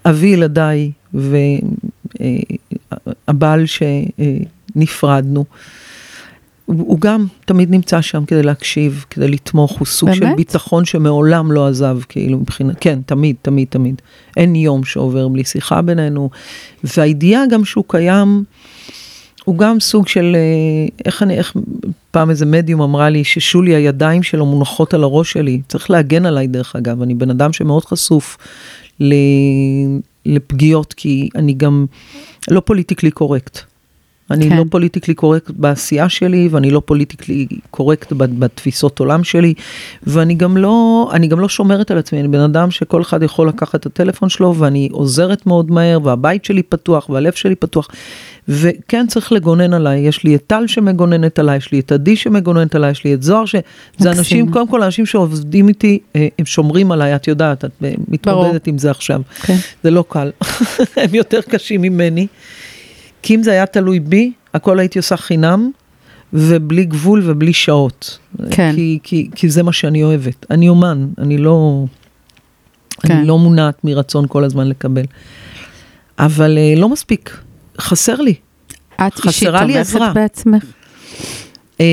אבי 0.05 0.27
ילדיי 0.27 0.91
והבעל 3.27 3.65
שנפרדנו. 3.65 5.45
הוא 6.65 6.99
גם 6.99 7.26
תמיד 7.45 7.71
נמצא 7.71 8.02
שם 8.02 8.26
כדי 8.26 8.43
להקשיב, 8.43 9.06
כדי 9.10 9.28
לתמוך, 9.28 9.80
הוא 9.80 9.86
סוג 9.86 10.13
של 10.13 10.19
באמת? 10.19 10.36
ביטחון 10.36 10.86
שמעולם 10.86 11.52
לא 11.52 11.67
עזב, 11.67 11.97
כאילו 12.10 12.38
מבחינת, 12.38 12.76
כן, 12.80 12.99
תמיד, 13.06 13.36
תמיד, 13.41 13.67
תמיד. 13.69 14.02
אין 14.38 14.56
יום 14.56 14.84
שעובר 14.84 15.28
בלי 15.28 15.43
שיחה 15.43 15.82
בינינו, 15.82 16.30
והידיעה 16.84 17.43
גם 17.47 17.65
שהוא 17.65 17.84
קיים, 17.88 18.43
הוא 19.45 19.58
גם 19.58 19.80
סוג 19.80 20.08
של, 20.08 20.36
אה, 20.36 20.88
איך 21.06 21.23
אני, 21.23 21.38
איך 21.38 21.56
פעם 22.12 22.30
איזה 22.30 22.45
מדיום 22.45 22.82
אמרה 22.82 23.10
לי 23.10 23.23
ששולי 23.23 23.76
הידיים 23.76 24.23
שלו 24.23 24.45
מונחות 24.45 24.93
על 24.93 25.04
הראש 25.04 25.32
שלי, 25.32 25.62
צריך 25.67 25.89
להגן 25.89 26.26
עליי 26.26 26.47
דרך 26.47 26.76
אגב, 26.76 27.02
אני 27.02 27.13
בן 27.13 27.30
אדם 27.30 27.54
שמאוד 27.54 27.86
חשוף 27.86 28.38
ל, 28.99 29.13
לפגיעות, 30.26 30.93
כי 30.93 31.30
אני 31.36 31.54
גם 31.54 31.86
לא 32.47 32.60
politically 32.59 33.12
correct. 33.12 33.72
אני 34.31 34.49
כן. 34.49 34.57
לא 34.57 34.63
politically 34.69 35.13
correct 35.13 35.51
בעשייה 35.55 36.09
שלי, 36.09 36.47
ואני 36.51 36.71
לא 36.71 36.81
politically 36.86 37.47
correct 37.71 38.13
בת- 38.13 38.29
בתפיסות 38.39 38.99
עולם 38.99 39.23
שלי, 39.23 39.53
ואני 40.03 40.33
גם 40.33 40.57
לא, 40.57 41.09
אני 41.13 41.27
גם 41.27 41.39
לא 41.39 41.49
שומרת 41.49 41.91
על 41.91 41.97
עצמי, 41.97 42.19
אני 42.19 42.27
בן 42.27 42.39
אדם 42.39 42.71
שכל 42.71 43.01
אחד 43.01 43.23
יכול 43.23 43.47
לקחת 43.47 43.75
את 43.75 43.86
הטלפון 43.86 44.29
שלו, 44.29 44.55
ואני 44.57 44.89
עוזרת 44.91 45.45
מאוד 45.47 45.71
מהר, 45.71 45.99
והבית 46.03 46.45
שלי 46.45 46.63
פתוח, 46.63 47.09
והלב 47.09 47.33
שלי 47.33 47.55
פתוח, 47.55 47.88
וכן 48.47 49.05
צריך 49.07 49.31
לגונן 49.31 49.73
עליי, 49.73 49.99
יש 49.99 50.23
לי 50.23 50.36
את 50.36 50.43
טל 50.47 50.67
שמגוננת 50.67 51.39
עליי, 51.39 51.57
יש 51.57 51.71
לי 51.71 51.79
את 51.79 51.91
עדי 51.91 52.15
שמגוננת 52.15 52.75
עליי, 52.75 52.91
יש 52.91 53.03
לי 53.03 53.13
את 53.13 53.23
זוהר, 53.23 53.45
שזה 53.45 53.62
מקסים. 53.99 54.17
אנשים, 54.19 54.51
קודם 54.51 54.67
כל 54.67 54.83
אנשים 54.83 55.05
שעובדים 55.05 55.67
איתי, 55.67 55.99
אה, 56.15 56.27
הם 56.39 56.45
שומרים 56.45 56.91
עליי, 56.91 57.15
את 57.15 57.27
יודעת, 57.27 57.65
את 57.65 57.71
אה, 57.83 57.91
מתמודדת 58.07 58.67
עם 58.67 58.77
זה 58.77 58.91
עכשיו. 58.91 59.21
כן. 59.41 59.55
זה 59.83 59.91
לא 59.91 60.03
קל, 60.09 60.31
הם 61.03 61.15
יותר 61.15 61.41
קשים 61.41 61.81
ממני. 61.81 62.27
כי 63.23 63.36
אם 63.36 63.43
זה 63.43 63.51
היה 63.51 63.65
תלוי 63.65 63.99
בי, 63.99 64.31
הכל 64.53 64.79
הייתי 64.79 64.99
עושה 64.99 65.17
חינם, 65.17 65.71
ובלי 66.33 66.86
גבול 66.86 67.21
ובלי 67.25 67.53
שעות. 67.53 68.19
כן. 68.51 68.71
כי, 68.75 68.99
כי, 69.03 69.29
כי 69.36 69.49
זה 69.49 69.63
מה 69.63 69.73
שאני 69.73 70.03
אוהבת. 70.03 70.45
אני 70.51 70.69
אומן, 70.69 71.07
אני 71.17 71.38
לא, 71.38 71.86
כן. 73.01 73.15
אני 73.15 73.27
לא 73.27 73.38
מונעת 73.38 73.83
מרצון 73.83 74.25
כל 74.27 74.43
הזמן 74.43 74.67
לקבל. 74.67 75.03
אבל 76.19 76.57
אה, 76.57 76.73
לא 76.77 76.89
מספיק, 76.89 77.38
חסר 77.79 78.15
לי. 78.15 78.33
את 78.95 79.01
אישית 79.25 79.49
חסרה 79.49 79.63
לי 79.65 79.77
עזרה. 79.77 79.99
תומכת 79.99 80.15
בעצמך? 80.15 80.63
אה, 81.79 81.86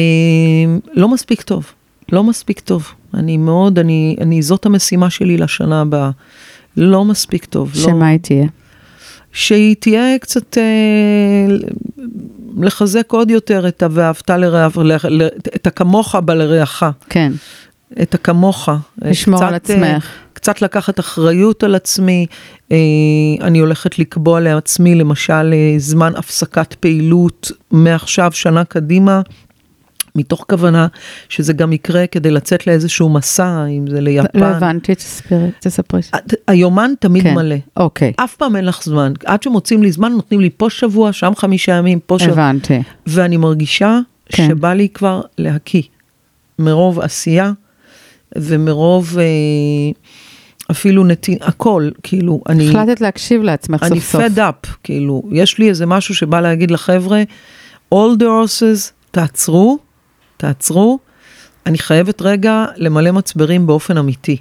לא 0.95 1.09
מספיק 1.09 1.43
טוב, 1.43 1.67
לא 2.13 2.25
מספיק 2.25 2.61
טוב. 2.61 2.89
אני 3.15 3.37
מאוד, 3.37 3.79
אני, 3.79 4.17
אני, 4.21 4.43
זאת 4.43 4.67
המשימה 4.67 5.11
שלי 5.11 5.37
לשנה 5.37 5.81
הבאה. 5.81 6.11
לא 6.77 7.05
מספיק 7.05 7.45
טוב. 7.45 7.73
לא, 7.75 7.83
שמה 7.83 8.09
היא 8.09 8.19
תהיה? 8.19 8.47
שהיא 9.33 9.77
תהיה 9.81 10.19
קצת, 10.19 10.59
אה, 10.59 11.57
לחזק 12.59 13.13
עוד 13.13 13.31
יותר 13.31 13.69
את 13.69 13.83
ה"ואהבת 13.83 14.31
לרעך", 14.31 14.77
את 15.57 15.67
הכמוך 15.67 16.15
בלרעך, 16.15 16.83
כן, 17.09 17.33
את 18.03 18.15
הכמוך. 18.15 18.69
לשמור 19.03 19.45
על 19.45 19.59
קצת, 19.59 19.71
אה, 19.71 19.77
עצמך. 19.97 20.09
קצת 20.33 20.63
לקחת 20.63 21.01
אחריות 21.01 21.63
על 21.63 21.75
עצמי, 21.75 22.27
אה, 22.73 22.77
אני 23.41 23.59
הולכת 23.59 23.99
לקבוע 23.99 24.41
לעצמי 24.41 24.95
למשל 24.95 25.53
אה, 25.53 25.75
זמן 25.79 26.13
הפסקת 26.17 26.75
פעילות 26.75 27.53
מעכשיו 27.71 28.33
שנה 28.33 28.65
קדימה. 28.65 29.21
מתוך 30.17 30.45
כוונה 30.49 30.87
שזה 31.29 31.53
גם 31.53 31.73
יקרה 31.73 32.07
כדי 32.07 32.31
לצאת 32.31 32.67
לאיזשהו 32.67 33.09
מסע, 33.09 33.65
אם 33.67 33.85
זה 33.91 34.01
ליפן. 34.01 34.41
לא 34.41 34.45
הבנתי, 34.45 34.95
תספרי, 34.95 35.49
תספרי. 35.61 36.01
את- 36.17 36.35
היומן 36.49 36.91
תמיד 37.01 37.23
כן. 37.23 37.35
מלא. 37.35 37.57
אוקיי, 37.77 38.13
אף 38.17 38.37
פעם 38.37 38.57
אין 38.57 38.65
לך 38.65 38.83
זמן. 38.85 39.13
עד 39.25 39.43
שמוצאים 39.43 39.83
לי 39.83 39.93
זמן, 39.93 40.13
נותנים 40.13 40.41
לי 40.41 40.51
פה 40.57 40.71
שבוע, 40.71 41.13
שם 41.13 41.33
חמישה 41.37 41.73
ימים, 41.73 42.01
פה 42.07 42.19
שבוע. 42.19 42.33
הבנתי. 42.33 42.83
ואני 43.07 43.37
מרגישה 43.37 43.99
כן. 44.29 44.49
שבא 44.49 44.73
לי 44.73 44.89
כבר 44.89 45.21
להקיא. 45.39 45.83
מרוב 46.59 47.01
עשייה 47.01 47.53
ומרוב 48.39 49.19
אה, 49.19 49.25
אפילו 50.71 51.05
נתין, 51.05 51.39
הכל, 51.41 51.91
כאילו, 52.03 52.41
אני... 52.49 52.69
החלטת 52.69 53.01
להקשיב 53.01 53.43
לעצמך 53.43 53.83
אני 53.83 54.01
סוף 54.01 54.11
סוף. 54.11 54.23
fed 54.23 54.39
up, 54.39 54.69
כאילו, 54.83 55.23
יש 55.33 55.59
לי 55.59 55.69
איזה 55.69 55.87
משהו 55.87 56.15
שבא 56.15 56.41
להגיד 56.41 56.71
לחבר'ה, 56.71 57.23
all 57.95 58.17
the 58.19 58.23
horses, 58.25 58.91
תעצרו, 59.11 59.79
תעצרו, 60.41 60.99
אני 61.67 61.79
חייבת 61.79 62.23
רגע 62.23 62.65
למלא 62.77 63.11
מצברים 63.11 63.67
באופן 63.67 63.99
אמיתי. 63.99 64.37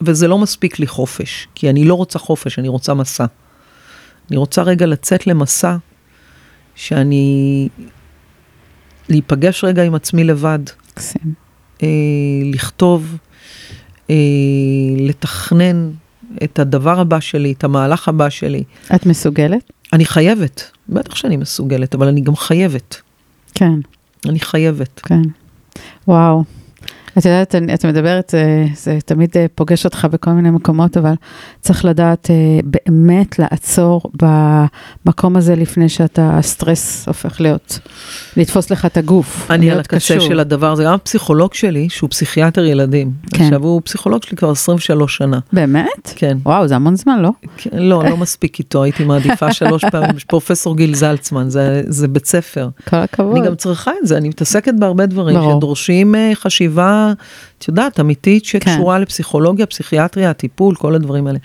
וזה 0.00 0.28
לא 0.28 0.38
מספיק 0.38 0.78
לי 0.78 0.86
חופש, 0.86 1.48
כי 1.54 1.70
אני 1.70 1.84
לא 1.84 1.94
רוצה 1.94 2.18
חופש, 2.18 2.58
אני 2.58 2.68
רוצה 2.68 2.94
מסע. 2.94 3.26
אני 4.30 4.36
רוצה 4.36 4.62
רגע 4.62 4.86
לצאת 4.86 5.26
למסע, 5.26 5.76
שאני... 6.74 7.68
להיפגש 9.08 9.64
רגע 9.64 9.82
עם 9.82 9.94
עצמי 9.94 10.24
לבד, 10.24 10.58
מקסים. 10.92 11.34
אה, 11.82 11.88
לכתוב, 12.44 13.16
אה, 14.10 14.14
לתכנן 14.98 15.90
את 16.44 16.58
הדבר 16.58 17.00
הבא 17.00 17.20
שלי, 17.20 17.52
את 17.52 17.64
המהלך 17.64 18.08
הבא 18.08 18.28
שלי. 18.28 18.64
את 18.94 19.06
מסוגלת? 19.06 19.72
אני 19.92 20.04
חייבת, 20.04 20.70
בטח 20.88 21.14
שאני 21.14 21.36
מסוגלת, 21.36 21.94
אבל 21.94 22.08
אני 22.08 22.20
גם 22.20 22.36
חייבת. 22.36 23.00
כן, 23.54 23.80
אני 24.28 24.40
חייבת. 24.40 25.00
כן. 25.04 25.22
וואו. 26.08 26.44
את 27.18 27.24
יודעת, 27.24 27.54
את 27.74 27.84
מדברת, 27.84 28.28
זה, 28.30 28.66
זה 28.74 28.98
תמיד 29.04 29.30
אה, 29.36 29.46
פוגש 29.54 29.84
אותך 29.84 30.06
בכל 30.10 30.30
מיני 30.30 30.50
מקומות, 30.50 30.96
אבל 30.96 31.14
צריך 31.60 31.84
לדעת 31.84 32.30
אה, 32.30 32.60
באמת 32.64 33.38
לעצור 33.38 34.02
במקום 35.04 35.36
הזה 35.36 35.56
לפני 35.56 35.88
שאתה, 35.88 36.38
הסטרס 36.38 37.08
הופך 37.08 37.40
להיות, 37.40 37.78
לתפוס 38.36 38.70
לך 38.70 38.86
את 38.86 38.96
הגוף. 38.96 39.50
אני 39.50 39.70
על 39.70 39.80
הקצה 39.80 39.96
קשור. 39.96 40.20
של 40.20 40.40
הדבר 40.40 40.72
הזה, 40.72 40.84
גם 40.84 40.92
הפסיכולוג 40.94 41.54
שלי, 41.54 41.88
שהוא 41.88 42.10
פסיכיאטר 42.10 42.64
ילדים. 42.64 43.12
כן. 43.30 43.44
עכשיו, 43.44 43.62
הוא 43.62 43.82
פסיכולוג 43.84 44.22
שלי 44.22 44.36
כבר 44.36 44.50
23 44.50 45.16
שנה. 45.16 45.38
באמת? 45.52 46.12
כן. 46.16 46.38
וואו, 46.42 46.68
זה 46.68 46.76
המון 46.76 46.96
זמן, 46.96 47.22
לא? 47.22 47.30
כן, 47.56 47.70
לא, 47.72 48.04
לא 48.10 48.16
מספיק 48.16 48.58
איתו, 48.58 48.82
הייתי 48.82 49.04
מעדיפה 49.04 49.52
שלוש 49.52 49.84
פעמים, 49.92 50.16
פרופסור 50.26 50.76
גיל 50.76 50.94
זלצמן, 50.94 51.50
זה, 51.50 51.82
זה 51.86 52.08
בית 52.08 52.26
ספר. 52.26 52.68
כל 52.88 52.96
הכבוד. 52.96 53.36
אני 53.36 53.46
גם 53.46 53.54
צריכה 53.54 53.90
את 54.02 54.06
זה, 54.06 54.16
אני 54.16 54.28
מתעסקת 54.28 54.74
בהרבה 54.78 55.06
דברים 55.06 55.36
ברור. 55.36 55.56
שדורשים 55.58 56.14
אה, 56.14 56.30
חשיבה, 56.34 57.05
את 57.58 57.68
יודעת, 57.68 58.00
אמיתית, 58.00 58.44
שקשורה 58.44 58.98
לפסיכולוגיה, 58.98 59.66
פסיכיאטריה, 59.66 60.32
טיפול, 60.32 60.74
כל 60.74 60.94
הדברים 60.94 61.26
האלה. 61.26 61.38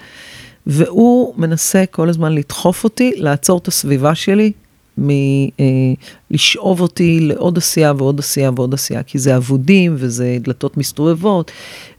והוא 0.67 1.34
מנסה 1.38 1.84
כל 1.91 2.10
הזמן 2.10 2.32
לדחוף 2.36 2.84
אותי, 2.84 3.13
לעצור 3.15 3.58
את 3.58 3.67
הסביבה 3.67 4.15
שלי, 4.15 4.52
מלשאוב 4.97 6.82
אותי 6.82 7.19
לעוד 7.19 7.58
עשייה 7.58 7.93
ועוד 7.97 8.19
עשייה 8.19 8.52
ועוד 8.56 8.74
עשייה, 8.74 9.04
כי 9.04 9.19
זה 9.19 9.38
אבודים 9.38 9.95
וזה 9.97 10.38
דלתות 10.39 10.78
מסתובבות, 10.78 11.52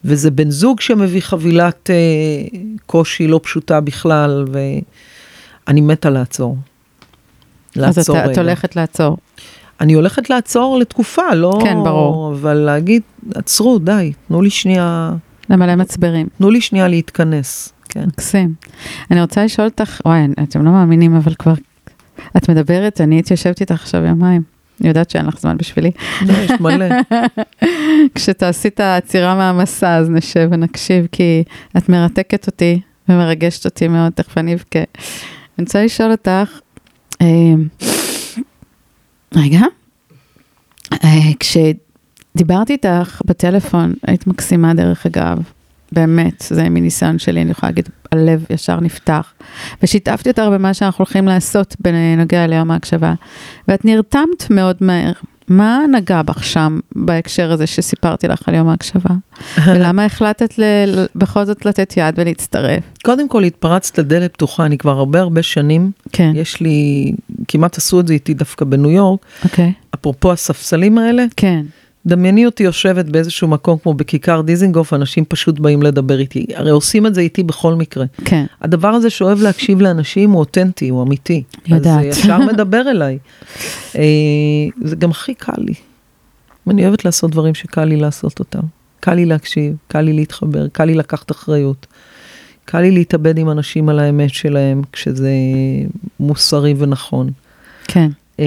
וזה 0.05 0.31
בן 0.31 0.51
זוג 0.51 0.81
שמביא 0.81 1.20
חבילת 1.20 1.90
אה, 1.90 2.59
קושי 2.87 3.27
לא 3.27 3.40
פשוטה 3.42 3.81
בכלל, 3.81 4.44
ואני 5.66 5.81
מתה 5.81 6.11
לעצור. 6.11 6.57
אז 7.77 7.98
לעצור 7.98 8.18
אתה, 8.18 8.33
את. 8.33 8.38
הולכת 8.38 8.77
לעצור. 8.77 9.16
אני 9.83 9.92
הולכת 9.92 10.31
לעצור 10.31 10.79
לתקופה, 10.79 11.35
לא... 11.35 11.59
כן, 11.62 11.77
ברור. 11.85 12.33
אבל 12.33 12.55
להגיד, 12.55 13.03
עצרו, 13.35 13.79
די, 13.79 14.12
תנו 14.29 14.42
לי 14.42 14.51
שנייה, 14.51 15.12
למלא 15.51 15.77
מצברים. 15.77 16.27
תנו 16.38 16.51
לי 16.51 16.61
שנייה 16.61 16.88
להתכנס. 16.88 17.73
כן. 17.88 18.05
מקסים. 18.05 18.55
אני 19.11 19.21
רוצה 19.21 19.45
לשאול 19.45 19.68
אותך, 19.68 20.01
וואי, 20.07 20.21
אתם 20.42 20.64
לא 20.64 20.71
מאמינים, 20.71 21.16
אבל 21.16 21.35
כבר, 21.35 21.55
את 22.37 22.51
מדברת, 22.51 23.01
אני 23.01 23.14
הייתי 23.14 23.35
יושבת 23.35 23.61
איתך 23.61 23.75
עכשיו 23.75 24.05
יומיים. 24.05 24.42
אני 24.81 24.88
יודעת 24.88 25.11
שאין 25.11 25.27
לך 25.27 25.40
זמן 25.40 25.57
בשבילי. 25.57 25.90
לא, 26.27 26.33
יש 26.33 26.51
מלא. 26.61 26.87
כשתעשי 28.14 28.68
את 28.68 28.81
העצירה 28.81 29.35
מהמסע, 29.35 29.97
אז 29.97 30.11
נשב 30.11 30.49
ונקשיב, 30.53 31.07
כי 31.12 31.42
את 31.77 31.88
מרתקת 31.88 32.47
אותי 32.47 32.81
ומרגשת 33.09 33.64
אותי 33.64 33.88
מאוד, 33.88 34.12
תכף 34.12 34.38
אני 34.38 34.55
אבכה. 34.55 34.79
אני 34.79 35.64
רוצה 35.64 35.85
לשאול 35.85 36.11
אותך, 36.11 36.61
אה, 37.23 37.27
רגע, 39.37 39.61
אה, 40.92 41.31
כשדיברתי 41.40 42.73
איתך 42.73 43.23
בטלפון, 43.25 43.95
היית 44.07 44.27
מקסימה 44.27 44.75
דרך 44.75 45.07
אגב, 45.07 45.38
באמת, 45.92 46.45
זה 46.49 46.68
מניסיון 46.68 47.18
שלי, 47.18 47.42
אני 47.42 47.51
יכולה 47.51 47.71
להגיד, 47.71 47.88
הלב 48.12 48.45
ישר 48.51 48.81
נפתח. 48.81 49.33
ושיתפתי 49.83 50.31
אותך 50.31 50.42
במה 50.53 50.75
שאנחנו 50.75 51.03
הולכים 51.05 51.27
לעשות 51.29 51.77
בנוגע 51.81 52.47
ליום 52.47 52.71
ההקשבה, 52.71 53.14
ואת 53.68 53.85
נרתמת 53.85 54.51
מאוד 54.51 54.77
מהר. 54.81 55.12
מה 55.49 55.81
נגע 55.92 56.23
בך 56.23 56.45
שם 56.45 56.81
בהקשר 56.97 57.53
הזה 57.53 57.66
שסיפרתי 57.66 58.29
לך 58.29 58.49
על 58.49 58.55
יום 58.55 58.68
ההקשבה? 58.68 59.11
ולמה 59.66 60.05
החלטת 60.05 60.59
ל- 60.59 60.85
ל- 60.87 61.07
בכל 61.14 61.45
זאת 61.45 61.66
לתת 61.66 61.95
יד 61.97 62.14
ולהצטרף? 62.18 62.85
קודם 63.05 63.29
כל 63.29 63.45
התפרצת 63.45 63.99
לדלת 63.99 64.33
פתוחה, 64.33 64.66
אני 64.66 64.79
כבר 64.79 64.99
הרבה 64.99 65.21
הרבה 65.21 65.42
שנים, 65.42 65.90
כן, 66.12 66.33
יש 66.35 66.61
לי, 66.61 67.12
כמעט 67.52 67.78
עשו 67.78 68.00
את 68.00 68.06
זה 68.06 68.14
איתי 68.14 68.34
דווקא 68.34 68.64
בניו 68.64 68.90
יורק, 68.90 69.20
אוקיי, 69.44 69.72
אפרופו 69.94 70.32
הספסלים 70.32 70.98
האלה, 70.98 71.24
כן, 71.36 71.64
דמייני 72.06 72.46
אותי 72.46 72.62
יושבת 72.62 73.04
באיזשהו 73.04 73.48
מקום 73.48 73.78
כמו 73.78 73.94
בכיכר 73.94 74.40
דיזינגוף, 74.40 74.92
אנשים 74.94 75.24
פשוט 75.24 75.58
באים 75.58 75.82
לדבר 75.82 76.18
איתי, 76.18 76.46
הרי 76.54 76.70
עושים 76.70 77.06
את 77.06 77.14
זה 77.14 77.20
איתי 77.20 77.42
בכל 77.42 77.74
מקרה. 77.74 78.04
כן, 78.24 78.44
הדבר 78.60 78.88
הזה 78.88 79.10
שאוהב 79.10 79.42
להקשיב 79.42 79.80
לאנשים 79.80 80.30
הוא 80.30 80.40
אותנטי, 80.40 80.88
הוא 80.88 81.02
אמיתי. 81.02 81.42
יודעת. 81.66 82.04
אז 82.06 82.18
ישר 82.18 82.38
מדבר 82.52 82.90
אליי. 82.90 83.18
אה, 83.96 84.02
זה 84.84 84.96
גם 84.96 85.10
הכי 85.10 85.34
קל 85.34 85.52
לי. 85.58 85.74
אני 86.70 86.86
אוהבת 86.86 87.04
לעשות 87.04 87.30
דברים 87.30 87.54
שקל 87.54 87.84
לי 87.84 87.96
לעשות 87.96 88.38
אותם. 88.38 88.60
קל 89.00 89.14
לי 89.14 89.26
להקשיב, 89.26 89.76
קל 89.88 90.00
לי 90.00 90.12
להתחבר, 90.12 90.68
קל 90.68 90.84
לי 90.84 90.94
לקחת 90.94 91.30
אחריות. 91.30 91.86
קל 92.64 92.81
לי 92.81 92.90
להתאבד 92.90 93.38
עם 93.38 93.51
אנשים 93.51 93.88
על 93.88 93.98
האמת 93.98 94.35
שלהם 94.35 94.83
כשזה 94.92 95.31
מוסרי 96.20 96.75
ונכון. 96.79 97.31
כן, 97.88 98.09
אה, 98.40 98.44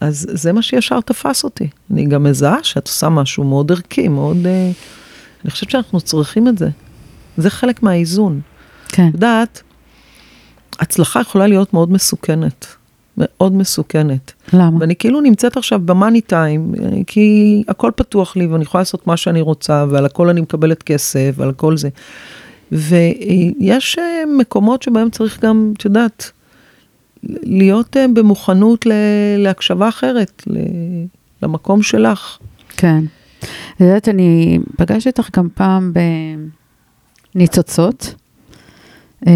אז 0.00 0.26
זה 0.32 0.52
מה 0.52 0.62
שישר 0.62 1.00
תפס 1.00 1.44
אותי. 1.44 1.68
אני 1.90 2.06
גם 2.06 2.22
מזהה 2.22 2.58
שאת 2.62 2.86
עושה 2.86 3.08
משהו 3.08 3.44
מאוד 3.44 3.72
ערכי, 3.72 4.08
מאוד... 4.08 4.46
אה, 4.46 4.70
אני 5.44 5.50
חושבת 5.50 5.70
שאנחנו 5.70 6.00
צריכים 6.00 6.48
את 6.48 6.58
זה. 6.58 6.68
זה 7.36 7.50
חלק 7.50 7.82
מהאיזון. 7.82 8.40
כן, 8.88 9.08
את 9.08 9.14
יודעת, 9.14 9.62
הצלחה 10.78 11.20
יכולה 11.20 11.46
להיות 11.46 11.74
מאוד 11.74 11.92
מסוכנת. 11.92 12.66
מאוד 13.18 13.52
מסוכנת. 13.52 14.32
למה? 14.52 14.80
ואני 14.80 14.96
כאילו 14.96 15.20
נמצאת 15.20 15.56
עכשיו 15.56 15.80
במאני 15.84 16.20
טיים, 16.20 16.72
כי 17.06 17.62
הכל 17.68 17.90
פתוח 17.96 18.36
לי 18.36 18.46
ואני 18.46 18.62
יכולה 18.62 18.80
לעשות 18.80 19.06
מה 19.06 19.16
שאני 19.16 19.40
רוצה, 19.40 19.84
ועל 19.90 20.06
הכל 20.06 20.28
אני 20.28 20.40
מקבלת 20.40 20.82
כסף, 20.82 21.34
ועל 21.36 21.52
כל 21.52 21.76
זה. 21.76 21.88
ויש 22.72 23.98
אה, 23.98 24.22
מקומות 24.38 24.82
שבהם 24.82 25.10
צריך 25.10 25.44
גם, 25.44 25.72
את 25.76 25.84
יודעת, 25.84 26.30
להיות 27.22 27.96
אה, 27.96 28.06
במוכנות 28.08 28.86
להקשבה 29.38 29.88
אחרת, 29.88 30.42
למקום 31.42 31.82
שלך. 31.82 32.38
כן. 32.76 33.04
את 33.38 33.80
יודעת, 33.80 34.08
אני 34.08 34.58
פגשתי 34.76 35.08
אותך 35.08 35.28
גם 35.36 35.48
פעם 35.54 35.92
בניצוצות. 37.34 38.14
Uh, 39.24 39.28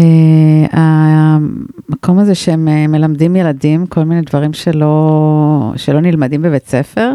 המקום 0.71 2.19
הזה 2.19 2.35
שהם 2.35 2.67
uh, 2.67 2.87
מלמדים 2.87 3.35
ילדים 3.35 3.87
כל 3.87 4.03
מיני 4.03 4.21
דברים 4.21 4.53
שלא, 4.53 5.73
שלא 5.75 6.01
נלמדים 6.01 6.41
בבית 6.41 6.67
ספר. 6.67 7.13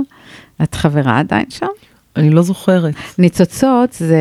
את 0.63 0.75
חברה 0.75 1.19
עדיין 1.19 1.51
שם? 1.51 1.67
אני 2.17 2.31
לא 2.31 2.43
זוכרת. 2.43 2.95
ניצוצות 3.19 3.93
זה 3.93 4.21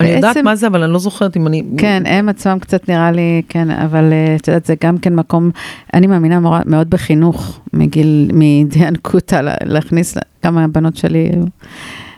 אני 0.00 0.08
יודעת 0.08 0.36
מה 0.36 0.56
זה, 0.56 0.66
אבל 0.66 0.82
אני 0.82 0.92
לא 0.92 0.98
זוכרת 0.98 1.36
אם 1.36 1.46
אני... 1.46 1.62
כן, 1.78 2.02
הם 2.06 2.28
עצמם 2.28 2.58
קצת 2.60 2.88
נראה 2.88 3.10
לי, 3.12 3.42
כן, 3.48 3.70
אבל 3.70 4.12
אה, 4.12 4.36
את 4.36 4.48
יודעת, 4.48 4.64
זה 4.66 4.74
גם 4.84 4.98
כן 4.98 5.14
מקום, 5.14 5.50
אני 5.94 6.06
מאמינה 6.06 6.40
מאוד 6.66 6.90
בחינוך, 6.90 7.60
מגיל, 7.72 8.30
מדינקותא, 8.34 9.34
לה- 9.36 9.54
להכניס, 9.64 10.14
גם 10.44 10.58
הבנות 10.58 10.96
שלי, 10.96 11.30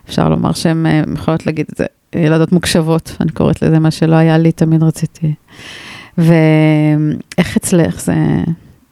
אפשר 0.09 0.29
לומר 0.29 0.53
שהן 0.53 0.87
אה, 0.87 1.03
יכולות 1.15 1.47
להגיד 1.47 1.67
את 1.73 1.77
זה, 1.79 1.85
ילדות 2.15 2.53
מוקשבות, 2.53 3.17
אני 3.21 3.33
קוראת 3.33 3.63
לזה, 3.63 3.79
מה 3.79 3.91
שלא 3.91 4.15
היה 4.17 4.39
לי, 4.39 4.53
תמיד 4.53 4.83
רציתי. 4.83 5.35
ואיך 6.19 7.57
אצלך 7.57 8.01
זה 8.01 8.15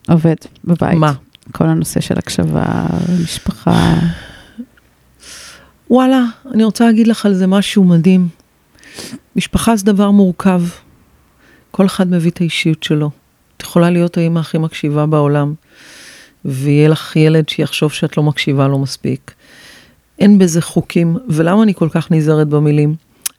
עובד 0.09 0.35
בבית? 0.65 0.99
מה? 0.99 1.13
כל 1.53 1.67
הנושא 1.67 2.01
של 2.01 2.19
הקשבה, 2.19 2.87
משפחה. 3.23 3.95
וואלה, 5.91 6.25
אני 6.55 6.65
רוצה 6.65 6.87
להגיד 6.87 7.07
לך 7.07 7.27
על 7.27 7.35
זה 7.35 7.47
משהו 7.47 7.85
מדהים. 7.85 8.29
משפחה 9.37 9.77
זה 9.77 9.85
דבר 9.85 10.11
מורכב. 10.11 10.63
כל 11.71 11.87
אחד 11.87 12.11
מביא 12.11 12.31
את 12.31 12.41
האישיות 12.41 12.83
שלו. 12.83 13.11
את 13.57 13.63
יכולה 13.63 13.91
להיות 13.91 14.17
האמא 14.17 14.39
הכי 14.39 14.59
מקשיבה 14.59 15.07
בעולם, 15.07 15.55
ויהיה 16.45 16.89
לך 16.89 17.17
ילד 17.17 17.49
שיחשוב 17.49 17.93
שאת 17.93 18.17
לא 18.17 18.23
מקשיבה 18.23 18.69
לו 18.69 18.79
מספיק. 18.79 19.35
אין 20.19 20.39
בזה 20.39 20.63
חוקים, 20.63 21.17
ולמה 21.29 21.63
אני 21.63 21.75
כל 21.75 21.89
כך 21.93 22.11
נזהרת 22.11 22.49
במילים? 22.49 22.95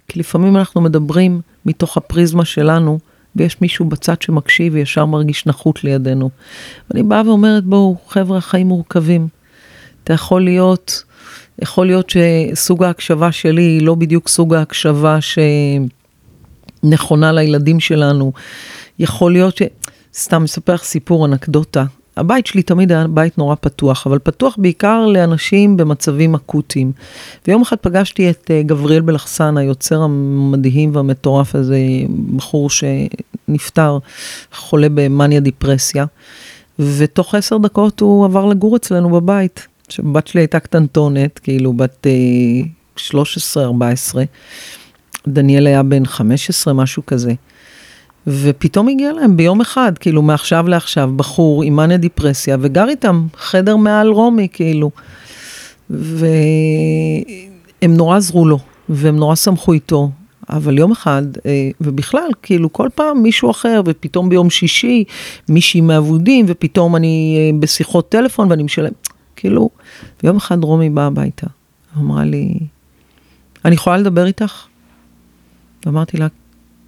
כי 0.07 0.19
לפעמים 0.19 0.57
אנחנו 0.57 0.81
מדברים 0.81 1.41
מתוך 1.65 1.97
הפריזמה 1.97 2.45
שלנו, 2.45 2.99
ויש 3.35 3.61
מישהו 3.61 3.85
בצד 3.85 4.21
שמקשיב 4.21 4.73
וישר 4.73 5.05
מרגיש 5.05 5.45
נחות 5.45 5.83
לידינו. 5.83 6.29
ואני 6.89 7.03
באה 7.03 7.21
ואומרת, 7.25 7.63
בואו, 7.63 7.97
חבר'ה, 8.07 8.37
החיים 8.37 8.67
מורכבים. 8.67 9.27
אתה 10.03 10.13
יכול 10.13 10.43
להיות, 10.43 11.03
יכול 11.59 11.85
להיות 11.85 12.09
שסוג 12.09 12.83
ההקשבה 12.83 13.31
שלי 13.31 13.61
היא 13.61 13.81
לא 13.81 13.95
בדיוק 13.95 14.27
סוג 14.27 14.53
ההקשבה 14.53 15.17
שנכונה 16.83 17.31
לילדים 17.31 17.79
שלנו. 17.79 18.31
יכול 18.99 19.31
להיות 19.31 19.57
ש... 19.57 19.61
סתם 20.15 20.43
אספר 20.43 20.73
לך 20.73 20.83
סיפור, 20.83 21.25
אנקדוטה. 21.25 21.85
הבית 22.17 22.47
שלי 22.47 22.63
תמיד 22.63 22.91
היה 22.91 23.07
בית 23.07 23.37
נורא 23.37 23.55
פתוח, 23.61 24.07
אבל 24.07 24.19
פתוח 24.19 24.55
בעיקר 24.57 25.05
לאנשים 25.05 25.77
במצבים 25.77 26.35
אקוטיים. 26.35 26.91
ויום 27.47 27.61
אחד 27.61 27.75
פגשתי 27.81 28.29
את 28.29 28.51
אה, 28.51 28.61
גבריאל 28.63 29.01
בלחסן, 29.01 29.57
היוצר 29.57 30.01
המדהים 30.01 30.95
והמטורף 30.95 31.55
הזה, 31.55 31.79
בחור 32.35 32.69
שנפטר, 32.69 33.97
חולה 34.53 34.87
במאניה 34.93 35.39
דיפרסיה, 35.39 36.05
ותוך 36.79 37.35
עשר 37.35 37.57
דקות 37.57 37.99
הוא 37.99 38.25
עבר 38.25 38.45
לגור 38.45 38.75
אצלנו 38.75 39.09
בבית. 39.09 39.67
הבת 39.99 40.27
שלי 40.27 40.41
הייתה 40.41 40.59
קטנטונת, 40.59 41.39
כאילו 41.39 41.73
בת 41.73 42.07
אה, 42.07 42.11
13-14, 42.97 43.01
דניאל 45.27 45.67
היה 45.67 45.83
בן 45.83 46.05
15, 46.05 46.73
משהו 46.73 47.05
כזה. 47.05 47.33
ופתאום 48.27 48.87
הגיע 48.87 49.13
להם 49.13 49.37
ביום 49.37 49.61
אחד, 49.61 49.97
כאילו 49.97 50.21
מעכשיו 50.21 50.67
לעכשיו, 50.67 51.11
בחור 51.15 51.63
עם 51.63 51.75
מאניה 51.75 51.97
דיפרסיה, 51.97 52.57
וגר 52.59 52.89
איתם 52.89 53.27
חדר 53.37 53.75
מעל 53.75 54.07
רומי, 54.07 54.47
כאילו. 54.53 54.91
והם 55.89 56.27
נורא 57.81 58.17
עזרו 58.17 58.45
לו, 58.45 58.59
והם 58.89 59.15
נורא 59.15 59.35
שמחו 59.35 59.73
איתו. 59.73 60.11
אבל 60.49 60.77
יום 60.77 60.91
אחד, 60.91 61.23
אה, 61.45 61.69
ובכלל, 61.81 62.29
כאילו 62.41 62.73
כל 62.73 62.89
פעם 62.95 63.23
מישהו 63.23 63.51
אחר, 63.51 63.81
ופתאום 63.85 64.29
ביום 64.29 64.49
שישי 64.49 65.03
מישהי 65.49 65.81
מאבודים, 65.81 66.45
ופתאום 66.47 66.95
אני 66.95 67.37
אה, 67.37 67.59
בשיחות 67.59 68.09
טלפון 68.09 68.51
ואני 68.51 68.63
משלם, 68.63 68.91
כאילו, 69.35 69.69
ויום 70.23 70.37
אחד 70.37 70.63
רומי 70.63 70.89
באה 70.89 71.05
הביתה, 71.05 71.47
אמרה 71.97 72.23
לי, 72.23 72.59
אני 73.65 73.75
יכולה 73.75 73.97
לדבר 73.97 74.25
איתך? 74.25 74.65
ואמרתי 75.85 76.17
לה, 76.17 76.27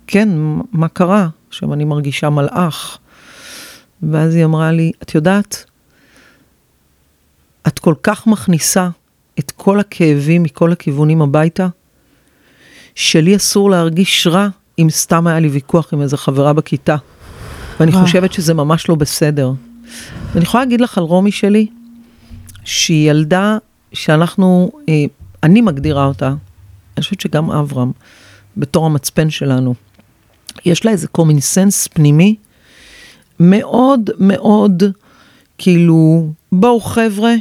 כן, 0.07 0.29
מה 0.71 0.87
קרה? 0.87 1.29
עכשיו 1.49 1.73
אני 1.73 1.85
מרגישה 1.85 2.29
מלאך. 2.29 2.97
ואז 4.11 4.35
היא 4.35 4.45
אמרה 4.45 4.71
לי, 4.71 4.91
את 5.03 5.15
יודעת, 5.15 5.65
את 7.67 7.79
כל 7.79 7.93
כך 8.03 8.27
מכניסה 8.27 8.89
את 9.39 9.51
כל 9.51 9.79
הכאבים 9.79 10.43
מכל 10.43 10.71
הכיוונים 10.71 11.21
הביתה, 11.21 11.67
שלי 12.95 13.35
אסור 13.35 13.69
להרגיש 13.69 14.27
רע 14.27 14.47
אם 14.79 14.87
סתם 14.89 15.27
היה 15.27 15.39
לי 15.39 15.47
ויכוח 15.47 15.93
עם 15.93 16.01
איזה 16.01 16.17
חברה 16.17 16.53
בכיתה. 16.53 16.95
ואני. 17.79 17.91
חושבת 17.91 18.33
שזה 18.33 18.53
ממש 18.53 18.89
לא 18.89 18.95
בסדר. 18.95 19.51
ואני 20.33 20.43
יכולה 20.43 20.63
להגיד 20.63 20.81
לך 20.81 20.97
על 20.97 21.03
רומי 21.03 21.31
שלי, 21.31 21.67
שהיא 22.65 23.09
ילדה 23.09 23.57
שאנחנו, 23.93 24.71
אה, 24.89 25.05
אני 25.43 25.61
מגדירה 25.61 26.05
אותה, 26.05 26.27
אני 26.27 27.03
חושבת 27.03 27.21
שגם 27.21 27.51
אברהם, 27.51 27.91
בתור 28.57 28.85
המצפן 28.85 29.29
שלנו. 29.29 29.73
יש 30.65 30.85
לה 30.85 30.91
איזה 30.91 31.07
common 31.17 31.39
sense 31.55 31.89
פנימי, 31.93 32.35
מאוד 33.39 34.09
מאוד, 34.19 34.83
כאילו, 35.57 36.29
בואו 36.51 36.81
חבר'ה, 36.81 37.33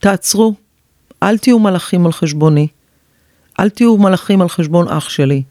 תעצרו, 0.00 0.54
אל 1.22 1.38
תהיו 1.38 1.58
מלאכים 1.58 2.06
על 2.06 2.12
חשבוני, 2.12 2.68
אל 3.60 3.68
תהיו 3.68 3.96
מלאכים 3.96 4.40
על 4.40 4.48
חשבון 4.48 4.88
אח 4.88 5.08
שלי. 5.08 5.42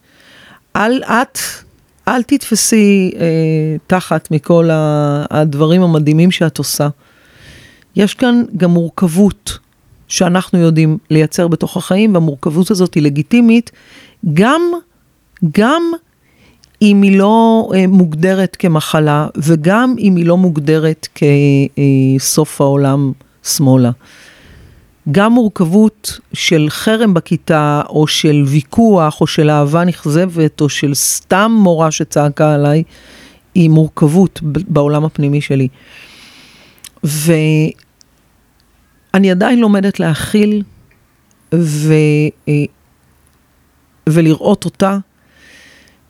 אל 0.76 1.04
את, 1.04 1.38
אל 2.08 2.24
תתפסי 2.24 3.12
אה, 3.16 3.76
תחת 3.88 4.32
מכל 4.32 4.70
הדברים 4.72 5.84
המדהימים 5.84 6.32
שאת 6.32 6.58
עושה. 6.58 6.88
יש 7.96 8.14
כאן 8.14 8.44
גם 8.58 8.72
מורכבות 8.72 9.60
שאנחנו 10.08 10.60
יודעים 10.60 10.98
לייצר 11.10 11.48
בתוך 11.48 11.78
החיים, 11.78 12.14
והמורכבות 12.14 12.72
הזאת 12.72 12.94
היא 12.94 13.04
לגיטימית, 13.04 13.72
גם, 14.34 14.62
גם 15.58 15.84
אם 16.82 17.02
היא 17.02 17.18
לא 17.18 17.70
אה, 17.76 17.88
מוגדרת 17.88 18.56
כמחלה, 18.56 19.28
וגם 19.36 19.96
אם 20.00 20.16
היא 20.16 20.26
לא 20.26 20.38
מוגדרת 20.38 21.08
כסוף 21.16 22.62
העולם 22.62 23.12
שמאלה. 23.44 23.92
גם 25.12 25.32
מורכבות 25.32 26.20
של 26.34 26.66
חרם 26.70 27.14
בכיתה, 27.14 27.82
או 27.90 28.08
של 28.08 28.44
ויכוח, 28.48 29.22
או 29.22 29.28
של 29.28 29.50
אהבה 29.50 29.84
נכזבת, 29.84 30.62
או 30.62 30.70
של 30.70 30.94
סתם 30.94 31.52
מורה 31.60 31.92
שצעקה 31.92 32.54
עליי, 32.54 32.84
היא 33.56 33.70
מורכבות 33.70 34.40
בעולם 34.44 35.06
הפנימי 35.06 35.42
שלי. 35.42 35.68
ואני 37.04 37.72
עדיין 39.32 39.60
לומדת 39.60 40.00
להכיל 40.00 40.64
ו... 41.56 41.94
ולראות 44.10 44.66
אותה 44.66 44.98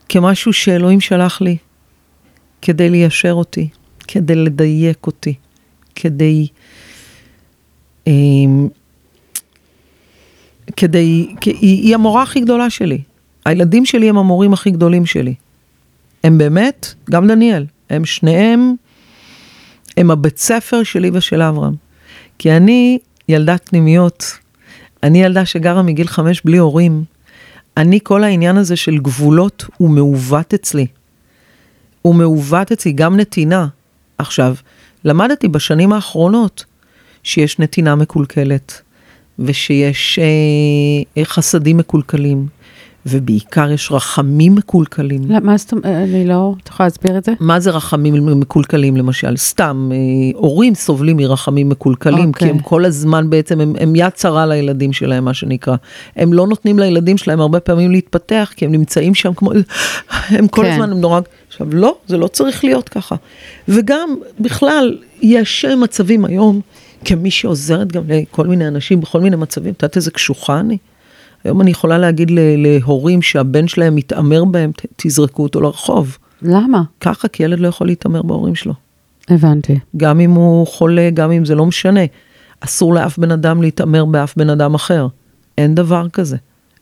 כמשהו 0.08 0.52
שאלוהים 0.52 1.00
שלח 1.00 1.40
לי 1.40 1.56
כדי 2.62 2.90
ליישר 2.90 3.32
אותי, 3.32 3.68
כדי 4.08 4.34
לדייק 4.34 5.06
אותי, 5.06 5.34
כדי... 5.94 6.46
אמ, 8.06 8.68
כדי, 10.76 11.34
כי 11.40 11.50
היא, 11.50 11.82
היא 11.82 11.94
המורה 11.94 12.22
הכי 12.22 12.40
גדולה 12.40 12.70
שלי. 12.70 13.02
הילדים 13.44 13.86
שלי 13.86 14.08
הם 14.08 14.18
המורים 14.18 14.52
הכי 14.52 14.70
גדולים 14.70 15.06
שלי. 15.06 15.34
הם 16.24 16.38
באמת, 16.38 16.94
גם 17.10 17.26
דניאל, 17.26 17.66
הם 17.90 18.04
שניהם, 18.04 18.74
הם 19.96 20.10
הבית 20.10 20.38
ספר 20.38 20.82
שלי 20.82 21.10
ושל 21.12 21.42
אברהם. 21.42 21.74
כי 22.38 22.52
אני 22.52 22.98
ילדת 23.28 23.68
פנימיות, 23.68 24.38
אני 25.02 25.22
ילדה 25.22 25.44
שגרה 25.44 25.82
מגיל 25.82 26.06
חמש 26.06 26.42
בלי 26.44 26.56
הורים. 26.56 27.04
אני, 27.76 27.98
כל 28.02 28.24
העניין 28.24 28.56
הזה 28.56 28.76
של 28.76 28.98
גבולות 28.98 29.64
הוא 29.76 29.90
מעוות 29.90 30.54
אצלי. 30.54 30.86
הוא 32.02 32.14
מעוות 32.14 32.72
אצלי, 32.72 32.92
גם 32.92 33.16
נתינה. 33.16 33.66
עכשיו, 34.18 34.54
למדתי 35.04 35.48
בשנים 35.48 35.92
האחרונות 35.92 36.64
שיש 37.22 37.58
נתינה 37.58 37.94
מקולקלת, 37.94 38.80
ושיש 39.38 40.18
אה, 41.18 41.24
חסדים 41.24 41.76
מקולקלים, 41.76 42.46
ובעיקר 43.06 43.70
יש 43.70 43.92
רחמים 43.92 44.54
מקולקלים. 44.54 45.30
לא, 45.30 45.38
מה 45.42 45.56
זאת 45.56 45.72
אומרת, 45.72 45.86
אני 45.86 46.26
לא, 46.26 46.54
את 46.62 46.68
יכולה 46.68 46.86
להסביר 46.86 47.18
את 47.18 47.24
זה? 47.24 47.32
מה 47.40 47.60
זה 47.60 47.70
רחמים 47.70 48.40
מקולקלים 48.40 48.96
למשל? 48.96 49.36
סתם, 49.36 49.90
אה, 49.92 49.96
הורים 50.34 50.74
סובלים 50.74 51.16
מרחמים 51.16 51.68
מקולקלים, 51.68 52.28
אוקיי. 52.28 52.48
כי 52.48 52.54
הם 52.54 52.58
כל 52.58 52.84
הזמן 52.84 53.30
בעצם, 53.30 53.60
הם, 53.60 53.74
הם 53.80 53.96
יד 53.96 54.10
צרה 54.10 54.46
לילדים 54.46 54.92
שלהם, 54.92 55.24
מה 55.24 55.34
שנקרא. 55.34 55.76
הם 56.16 56.32
לא 56.32 56.46
נותנים 56.46 56.78
לילדים 56.78 57.18
שלהם 57.18 57.40
הרבה 57.40 57.60
פעמים 57.60 57.90
להתפתח, 57.90 58.52
כי 58.56 58.64
הם 58.64 58.72
נמצאים 58.72 59.14
שם 59.14 59.34
כמו, 59.34 59.52
הם 60.28 60.48
כל 60.48 60.62
כן. 60.62 60.72
הזמן, 60.72 60.92
הם 60.92 61.00
נורא... 61.00 61.20
עכשיו, 61.48 61.66
לא, 61.72 61.96
זה 62.06 62.16
לא 62.16 62.26
צריך 62.26 62.64
להיות 62.64 62.88
ככה. 62.88 63.16
וגם, 63.68 64.16
בכלל, 64.40 64.98
יש 65.22 65.64
מצבים 65.64 66.24
היום, 66.24 66.60
כמי 67.04 67.30
שעוזרת 67.30 67.92
גם 67.92 68.02
לכל 68.08 68.46
מיני 68.46 68.68
אנשים 68.68 69.00
בכל 69.00 69.20
מיני 69.20 69.36
מצבים, 69.36 69.72
את 69.72 69.82
יודעת 69.82 69.96
איזה 69.96 70.10
קשוחה 70.10 70.60
אני? 70.60 70.78
היום 71.44 71.60
אני 71.60 71.70
יכולה 71.70 71.98
להגיד 71.98 72.30
להורים 72.56 73.22
שהבן 73.22 73.68
שלהם 73.68 73.94
מתעמר 73.94 74.44
בהם, 74.44 74.70
תזרקו 74.96 75.42
אותו 75.42 75.60
לרחוב. 75.60 76.18
למה? 76.42 76.82
ככה, 77.00 77.28
כי 77.28 77.42
ילד 77.42 77.58
לא 77.58 77.68
יכול 77.68 77.86
להתעמר 77.86 78.22
בהורים 78.22 78.54
שלו. 78.54 78.74
הבנתי. 79.28 79.78
גם 79.96 80.20
אם 80.20 80.30
הוא 80.30 80.66
חולה, 80.66 81.10
גם 81.14 81.32
אם 81.32 81.44
זה 81.44 81.54
לא 81.54 81.66
משנה. 81.66 82.00
אסור 82.60 82.94
לאף 82.94 83.18
בן 83.18 83.30
אדם 83.30 83.62
להתעמר 83.62 84.04
באף 84.04 84.36
בן 84.36 84.50
אדם 84.50 84.74
אחר. 84.74 85.06
אין 85.58 85.74
דבר 85.74 86.08
כזה, 86.08 86.36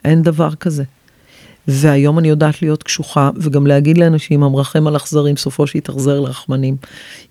אין 0.05 0.22
דבר 0.22 0.55
כזה. 0.55 0.85
והיום 1.68 2.18
אני 2.18 2.29
יודעת 2.29 2.62
להיות 2.62 2.83
קשוחה, 2.83 3.31
וגם 3.37 3.66
להגיד 3.66 3.98
לאנשים, 3.98 4.42
המרחם 4.42 4.87
על 4.87 4.96
אכזרים, 4.96 5.37
סופו 5.37 5.66
שיתאכזר 5.66 6.20
לרחמנים. 6.20 6.77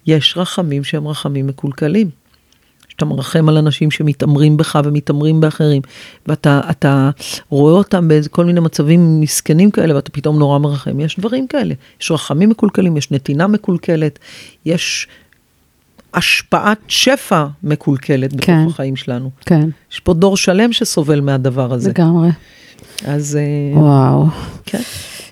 יש 0.07 0.37
רחמים 0.37 0.83
שהם 0.83 1.07
רחמים 1.07 1.47
מקולקלים. 1.47 2.09
שאתה 2.91 3.05
מרחם 3.05 3.49
על 3.49 3.57
אנשים 3.57 3.91
שמתעמרים 3.91 4.57
בך 4.57 4.79
ומתעמרים 4.83 5.41
באחרים, 5.41 5.81
ואתה 6.27 6.61
אתה 6.69 7.09
רואה 7.49 7.73
אותם 7.73 8.07
בכל 8.07 8.45
מיני 8.45 8.59
מצבים 8.59 9.21
מסכנים 9.21 9.71
כאלה, 9.71 9.95
ואתה 9.95 10.11
פתאום 10.11 10.39
נורא 10.39 10.59
מרחם. 10.59 10.99
יש 10.99 11.19
דברים 11.19 11.47
כאלה, 11.47 11.73
יש 12.01 12.11
רחמים 12.11 12.49
מקולקלים, 12.49 12.97
יש 12.97 13.11
נתינה 13.11 13.47
מקולקלת, 13.47 14.19
יש 14.65 15.07
השפעת 16.13 16.77
שפע 16.87 17.45
מקולקלת 17.63 18.33
בתוך 18.33 18.45
כן. 18.45 18.65
החיים 18.69 18.95
שלנו. 18.95 19.29
כן, 19.45 19.69
יש 19.91 19.99
פה 19.99 20.13
דור 20.13 20.37
שלם 20.37 20.73
שסובל 20.73 21.21
מהדבר 21.21 21.73
הזה. 21.73 21.89
לגמרי. 21.89 22.29
אז 23.05 23.35
אה, 23.35 23.79
וואו. 23.79 24.25
כן. 24.65 24.81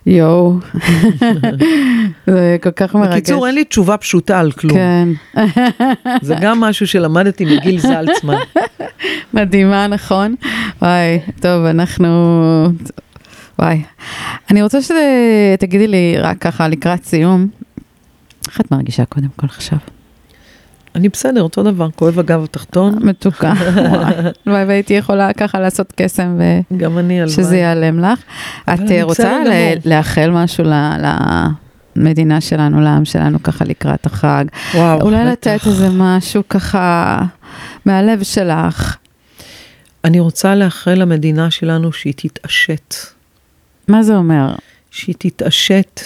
יואו. 0.05 0.57
זה 2.27 2.57
כל 2.63 2.71
כך 2.71 2.95
מרגש. 2.95 3.13
בקיצור, 3.13 3.47
אין 3.47 3.55
לי 3.55 3.63
תשובה 3.63 3.97
פשוטה 3.97 4.39
על 4.39 4.51
כלום. 4.51 4.77
כן, 4.77 5.07
זה 6.21 6.35
גם 6.41 6.59
משהו 6.59 6.87
שלמדתי 6.87 7.45
מגיל 7.45 7.79
זלצמן. 7.79 8.37
מדהימה, 9.33 9.87
נכון? 9.87 10.35
וואי, 10.81 11.19
טוב, 11.39 11.65
אנחנו... 11.65 12.67
וואי. 13.59 13.81
אני 14.51 14.61
רוצה 14.61 14.77
שתגידי 14.81 15.87
לי, 15.87 16.15
רק 16.17 16.37
ככה, 16.37 16.67
לקראת 16.67 17.05
סיום, 17.05 17.47
איך 18.47 18.61
את 18.61 18.71
מרגישה 18.71 19.05
קודם 19.05 19.27
כל 19.35 19.47
עכשיו? 19.49 19.77
אני 20.95 21.09
בסדר, 21.09 21.41
אותו 21.41 21.63
דבר, 21.63 21.89
כואב 21.95 22.19
הגב 22.19 22.43
התחתון, 22.43 22.99
מתוקה. 23.05 23.53
וואי. 23.59 24.13
הלוואי 24.45 24.65
והייתי 24.65 24.93
יכולה 24.93 25.33
ככה 25.33 25.59
לעשות 25.59 25.93
קסם 25.95 26.39
גם 26.77 26.97
אני 26.97 27.21
הלוואי. 27.21 27.55
ייעלם 27.57 27.99
לך. 27.99 28.19
את 28.63 28.79
אה, 28.91 29.03
רוצה. 29.03 29.37
לאחל 29.85 30.29
משהו 30.29 30.63
ל- 30.63 30.97
למדינה 31.95 32.41
שלנו, 32.41 32.81
לעם 32.81 33.05
שלנו, 33.05 33.43
ככה 33.43 33.65
לקראת 33.65 34.05
החג? 34.05 34.45
וואו, 34.75 35.01
אולי. 35.01 35.25
לתת 35.25 35.59
איזה 35.67 35.89
משהו 35.91 36.43
ככה 36.49 37.17
מהלב 37.85 38.23
שלך. 38.23 38.95
אני 40.03 40.19
רוצה 40.19 40.55
לאחל 40.55 40.93
למדינה 40.93 41.51
שלנו 41.51 41.91
שהיא 41.93 42.13
תתעשת. 42.17 42.95
מה 43.87 44.03
זה 44.03 44.15
אומר? 44.15 44.55
שהיא 44.91 45.15
תתעשת 45.19 46.01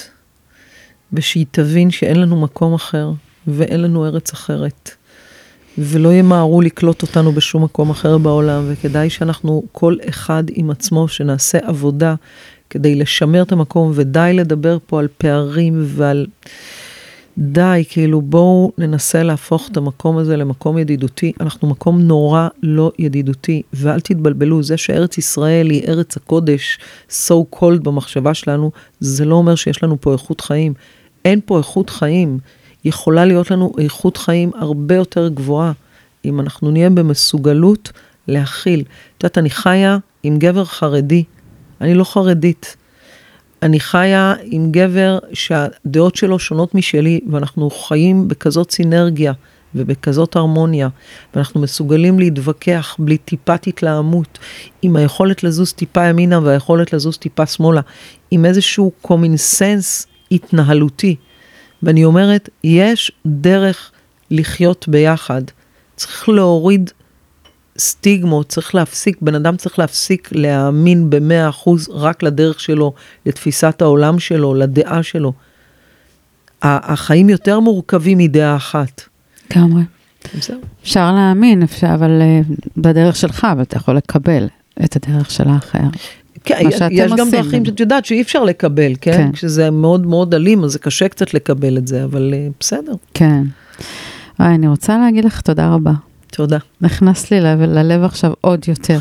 ושהיא 1.13 1.45
תבין 1.51 1.91
שאין 1.91 2.19
לנו 2.21 2.41
מקום 2.41 2.73
אחר 2.73 3.11
ואין 3.47 3.81
לנו 3.81 4.05
ארץ 4.05 4.33
אחרת. 4.33 4.91
ולא 5.77 6.13
ימהרו 6.13 6.61
לקלוט 6.61 7.01
אותנו 7.01 7.31
בשום 7.31 7.63
מקום 7.63 7.89
אחר 7.89 8.17
בעולם, 8.17 8.63
וכדאי 8.67 9.09
שאנחנו, 9.09 9.63
כל 9.71 9.95
אחד 10.09 10.43
עם 10.53 10.69
עצמו, 10.69 11.07
שנעשה 11.07 11.57
עבודה 11.63 12.15
כדי 12.69 12.95
לשמר 12.95 13.41
את 13.41 13.51
המקום, 13.51 13.91
ודי 13.95 14.31
לדבר 14.33 14.77
פה 14.87 14.99
על 14.99 15.07
פערים 15.17 15.83
ועל... 15.85 16.25
די, 17.37 17.83
כאילו 17.89 18.21
בואו 18.21 18.71
ננסה 18.77 19.23
להפוך 19.23 19.69
את 19.71 19.77
המקום 19.77 20.17
הזה 20.17 20.37
למקום 20.37 20.77
ידידותי. 20.77 21.31
אנחנו 21.39 21.67
מקום 21.67 22.01
נורא 22.01 22.47
לא 22.63 22.91
ידידותי, 22.99 23.61
ואל 23.73 23.99
תתבלבלו, 23.99 24.63
זה 24.63 24.77
שארץ 24.77 25.17
ישראל 25.17 25.69
היא 25.69 25.87
ארץ 25.87 26.17
הקודש, 26.17 26.79
so 27.09 27.33
called 27.55 27.79
במחשבה 27.83 28.33
שלנו, 28.33 28.71
זה 28.99 29.25
לא 29.25 29.35
אומר 29.35 29.55
שיש 29.55 29.83
לנו 29.83 30.01
פה 30.01 30.13
איכות 30.13 30.41
חיים. 30.41 30.73
אין 31.25 31.39
פה 31.45 31.57
איכות 31.57 31.89
חיים. 31.89 32.39
יכולה 32.85 33.25
להיות 33.25 33.51
לנו 33.51 33.73
איכות 33.77 34.17
חיים 34.17 34.51
הרבה 34.55 34.95
יותר 34.95 35.27
גבוהה, 35.27 35.71
אם 36.25 36.39
אנחנו 36.39 36.71
נהיה 36.71 36.89
במסוגלות 36.89 37.91
להכיל. 38.27 38.79
את 38.79 39.23
יודעת, 39.23 39.37
אני 39.37 39.49
חיה 39.49 39.97
עם 40.23 40.39
גבר 40.39 40.65
חרדי, 40.65 41.23
אני 41.81 41.93
לא 41.93 42.03
חרדית. 42.03 42.75
אני 43.61 43.79
חיה 43.79 44.33
עם 44.43 44.71
גבר 44.71 45.19
שהדעות 45.33 46.15
שלו 46.15 46.39
שונות 46.39 46.75
משלי, 46.75 47.19
ואנחנו 47.31 47.69
חיים 47.69 48.27
בכזאת 48.27 48.71
סינרגיה 48.71 49.33
ובכזאת 49.75 50.35
הרמוניה, 50.35 50.89
ואנחנו 51.35 51.61
מסוגלים 51.61 52.19
להתווכח 52.19 52.95
בלי 52.99 53.17
טיפת 53.17 53.67
התלהמות, 53.67 54.39
עם 54.81 54.95
היכולת 54.95 55.43
לזוז 55.43 55.73
טיפה 55.73 56.05
ימינה 56.05 56.39
והיכולת 56.43 56.93
לזוז 56.93 57.17
טיפה 57.17 57.45
שמאלה, 57.45 57.81
עם 58.31 58.45
איזשהו 58.45 58.91
common 59.07 59.59
sense 59.59 60.07
התנהלותי. 60.31 61.15
ואני 61.83 62.05
אומרת, 62.05 62.49
יש 62.63 63.11
דרך 63.25 63.91
לחיות 64.31 64.87
ביחד. 64.87 65.41
צריך 65.95 66.29
להוריד 66.29 66.91
סטיגמות, 67.77 68.49
צריך 68.49 68.75
להפסיק, 68.75 69.17
בן 69.21 69.35
אדם 69.35 69.57
צריך 69.57 69.79
להפסיק 69.79 70.29
להאמין 70.31 71.09
במאה 71.09 71.49
אחוז 71.49 71.89
רק 71.89 72.23
לדרך 72.23 72.59
שלו, 72.59 72.93
לתפיסת 73.25 73.81
העולם 73.81 74.19
שלו, 74.19 74.53
לדעה 74.53 75.03
שלו. 75.03 75.33
החיים 76.61 77.29
יותר 77.29 77.59
מורכבים 77.59 78.17
מדעה 78.17 78.55
אחת. 78.55 79.01
לגמרי. 79.51 79.83
זהו. 80.33 80.59
אפשר 80.83 81.11
להאמין, 81.11 81.63
אפשר, 81.63 81.93
אבל 81.93 82.21
אה, 82.21 82.39
בדרך 82.77 83.15
שלך, 83.15 83.47
אבל 83.51 83.61
אתה 83.61 83.77
יכול 83.77 83.97
לקבל 83.97 84.47
את 84.83 84.95
הדרך 84.95 85.31
של 85.31 85.49
האחר. 85.49 85.87
כן, 86.43 86.63
מה 86.63 86.71
שאתם 86.71 86.87
יש 86.91 87.11
גם 87.11 87.27
עושים. 87.27 87.41
דרכים 87.41 87.65
שאת 87.65 87.79
יודעת 87.79 88.05
שאי 88.05 88.21
אפשר 88.21 88.43
לקבל, 88.43 88.93
כן? 89.01 89.11
כן. 89.11 89.31
כשזה 89.31 89.71
מאוד 89.71 90.07
מאוד 90.07 90.33
אלים, 90.33 90.63
אז 90.63 90.71
זה 90.71 90.79
קשה 90.79 91.07
קצת 91.07 91.33
לקבל 91.33 91.77
את 91.77 91.87
זה, 91.87 92.03
אבל 92.03 92.33
אה, 92.33 92.47
בסדר. 92.59 92.93
כן. 93.13 93.43
וואי, 94.39 94.55
אני 94.55 94.67
רוצה 94.67 94.97
להגיד 94.97 95.25
לך 95.25 95.41
תודה 95.41 95.73
רבה. 95.73 95.91
תודה. 96.35 96.57
נכנס 96.81 97.31
לי 97.31 97.41
לב, 97.41 97.61
ללב 97.61 98.03
עכשיו 98.03 98.33
עוד 98.41 98.65
יותר. 98.67 98.99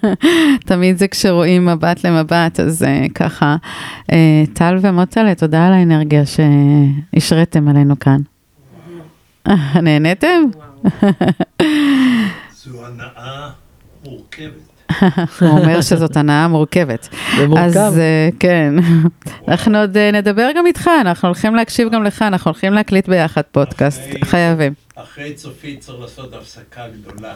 תמיד 0.66 0.98
זה 0.98 1.08
כשרואים 1.08 1.66
מבט 1.66 2.06
למבט, 2.06 2.60
אז 2.60 2.82
uh, 2.82 3.12
ככה. 3.12 3.56
Uh, 4.02 4.14
טל 4.52 4.78
ומוטלה, 4.80 5.34
תודה 5.34 5.66
על 5.66 5.72
האנרגיה 5.72 6.22
שהשריתם 6.26 7.68
עלינו 7.68 7.98
כאן. 7.98 8.20
נהניתם? 9.84 10.42
זו 12.64 12.86
הנאה 12.86 13.50
מורכבת. 14.04 14.73
הוא 15.40 15.48
אומר 15.48 15.80
שזאת 15.80 16.16
הנאה 16.16 16.48
מורכבת. 16.48 17.08
זה 17.36 17.46
מורכב. 17.48 17.62
אז 17.76 17.96
uh, 17.96 18.34
כן, 18.40 18.74
אנחנו 19.48 19.78
עוד 19.78 19.96
uh, 19.96 20.16
נדבר 20.16 20.48
גם 20.56 20.66
איתך, 20.66 20.90
אנחנו 21.00 21.28
הולכים 21.28 21.54
להקשיב 21.54 21.90
גם 21.90 22.04
לך, 22.04 22.22
אנחנו 22.22 22.48
הולכים 22.50 22.72
להקליט 22.72 23.08
ביחד 23.08 23.42
פודקאסט, 23.52 24.02
חייבים. 24.24 24.72
אחרי 24.96 25.32
צופית 25.32 25.80
צריך 25.80 26.00
לעשות 26.00 26.34
הפסקה 26.34 26.82
גדולה. 26.88 27.34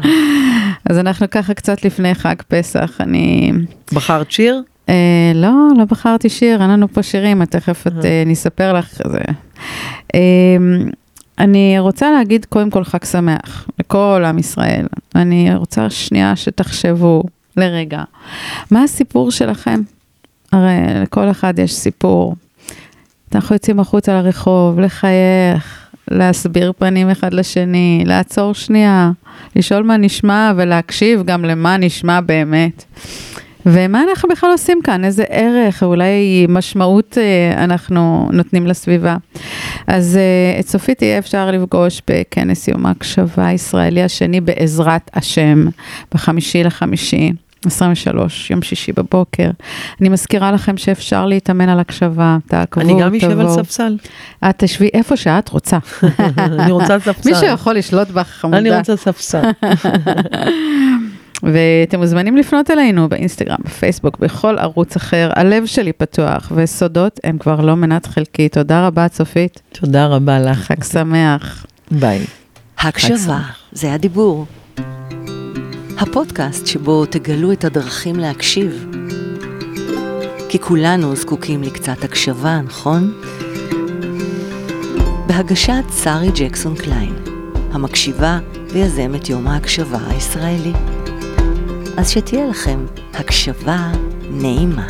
אז 0.90 0.98
אנחנו 0.98 1.30
ככה 1.30 1.54
קצת 1.54 1.84
לפני 1.84 2.14
חג 2.14 2.34
פסח, 2.48 3.00
אני... 3.00 3.52
בחרת 3.92 4.30
שיר? 4.30 4.62
אה, 4.88 5.32
לא, 5.34 5.52
לא 5.78 5.84
בחרתי 5.84 6.28
שיר, 6.28 6.62
אין 6.62 6.70
לנו 6.70 6.88
פה 6.88 7.02
שירים, 7.02 7.44
תכף 7.44 7.86
את, 7.86 8.04
אה, 8.04 8.22
אני 8.22 8.32
אספר 8.32 8.72
לך. 8.72 9.00
זה. 9.08 9.18
אה, 10.14 10.56
אני 11.38 11.78
רוצה 11.78 12.10
להגיד 12.10 12.44
קודם 12.44 12.70
כל 12.70 12.84
חג 12.84 13.04
שמח 13.04 13.68
לכל 13.78 14.22
עם 14.26 14.38
ישראל. 14.38 14.86
אני 15.14 15.54
רוצה 15.54 15.90
שנייה 15.90 16.36
שתחשבו 16.36 17.22
לרגע, 17.56 18.02
מה 18.70 18.82
הסיפור 18.82 19.30
שלכם? 19.30 19.80
הרי 20.52 21.02
לכל 21.02 21.30
אחד 21.30 21.58
יש 21.58 21.74
סיפור. 21.74 22.34
אנחנו 23.34 23.54
יוצאים 23.54 23.80
החוצה 23.80 24.22
לרחוב, 24.22 24.80
לחייך, 24.80 25.88
להסביר 26.10 26.72
פנים 26.78 27.10
אחד 27.10 27.34
לשני, 27.34 28.02
לעצור 28.06 28.54
שנייה, 28.54 29.10
לשאול 29.56 29.82
מה 29.82 29.96
נשמע 29.96 30.52
ולהקשיב 30.56 31.22
גם 31.24 31.44
למה 31.44 31.76
נשמע 31.76 32.20
באמת. 32.20 32.84
ומה 33.66 34.02
אנחנו 34.10 34.28
בכלל 34.28 34.50
עושים 34.50 34.80
כאן? 34.84 35.04
איזה 35.04 35.24
ערך, 35.28 35.82
אולי 35.82 36.46
משמעות 36.48 37.18
אה, 37.18 37.64
אנחנו 37.64 38.28
נותנים 38.32 38.66
לסביבה. 38.66 39.16
אז 39.86 40.16
אה, 40.16 40.60
את 40.60 40.68
סופית 40.68 41.02
יהיה 41.02 41.18
אפשר 41.18 41.50
לפגוש 41.50 42.02
בכנס 42.10 42.68
יום 42.68 42.86
ההקשבה 42.86 43.46
הישראלי 43.46 44.02
השני 44.02 44.40
בעזרת 44.40 45.10
השם, 45.14 45.66
בחמישי 46.14 46.64
לחמישי. 46.64 47.32
23, 47.66 48.50
יום 48.50 48.62
שישי 48.62 48.92
בבוקר. 48.92 49.50
אני 50.00 50.08
מזכירה 50.08 50.52
לכם 50.52 50.76
שאפשר 50.76 51.26
להתאמן 51.26 51.68
על 51.68 51.80
הקשבה, 51.80 52.36
תעקבו, 52.46 52.80
אני 52.80 53.02
גם 53.02 53.14
אשב 53.14 53.30
על 53.30 53.46
תבואו. 53.46 53.54
ספסל. 53.54 53.96
את 54.50 54.54
תשבי 54.58 54.88
איפה 54.94 55.16
שאת 55.16 55.48
רוצה. 55.48 55.78
אני 56.38 56.72
רוצה 56.72 57.00
ספסל. 57.00 57.30
מישהו 57.30 57.46
יכול 57.46 57.74
לשלוט 57.74 58.08
בך, 58.10 58.26
חמודה. 58.26 58.58
אני 58.58 58.78
רוצה 58.78 58.96
ספסל. 58.96 59.42
ואתם 61.44 62.00
מוזמנים 62.00 62.36
לפנות 62.36 62.70
אלינו 62.70 63.08
באינסטגרם, 63.08 63.56
בפייסבוק, 63.64 64.18
בכל 64.18 64.58
ערוץ 64.58 64.96
אחר. 64.96 65.30
הלב 65.36 65.66
שלי 65.66 65.92
פתוח, 65.92 66.52
וסודות 66.54 67.20
הם 67.24 67.38
כבר 67.38 67.60
לא 67.60 67.74
מנת 67.74 68.06
חלקי. 68.06 68.48
תודה 68.48 68.86
רבה, 68.86 69.08
צופית. 69.08 69.60
תודה 69.72 70.06
רבה 70.06 70.40
לך. 70.40 70.58
חג 70.58 70.84
שמח. 70.84 71.66
ביי. 71.90 72.20
הקשבה. 72.78 73.40
זה 73.72 73.92
הדיבור. 73.92 74.46
הפודקאסט 75.98 76.66
שבו 76.66 77.06
תגלו 77.06 77.52
את 77.52 77.64
הדרכים 77.64 78.16
להקשיב. 78.16 78.86
כי 80.48 80.58
כולנו 80.58 81.16
זקוקים 81.16 81.62
לקצת 81.62 82.04
הקשבה, 82.04 82.60
נכון? 82.60 83.12
בהגשת 85.26 85.84
שרי 86.02 86.30
ג'קסון 86.34 86.74
קליין, 86.76 87.14
המקשיבה 87.72 88.38
ויזמת 88.72 89.28
יום 89.28 89.46
ההקשבה 89.46 89.98
הישראלי. 90.08 90.72
אז 91.96 92.10
שתהיה 92.10 92.46
לכם 92.46 92.86
הקשבה 93.14 93.92
נעימה. 94.30 94.86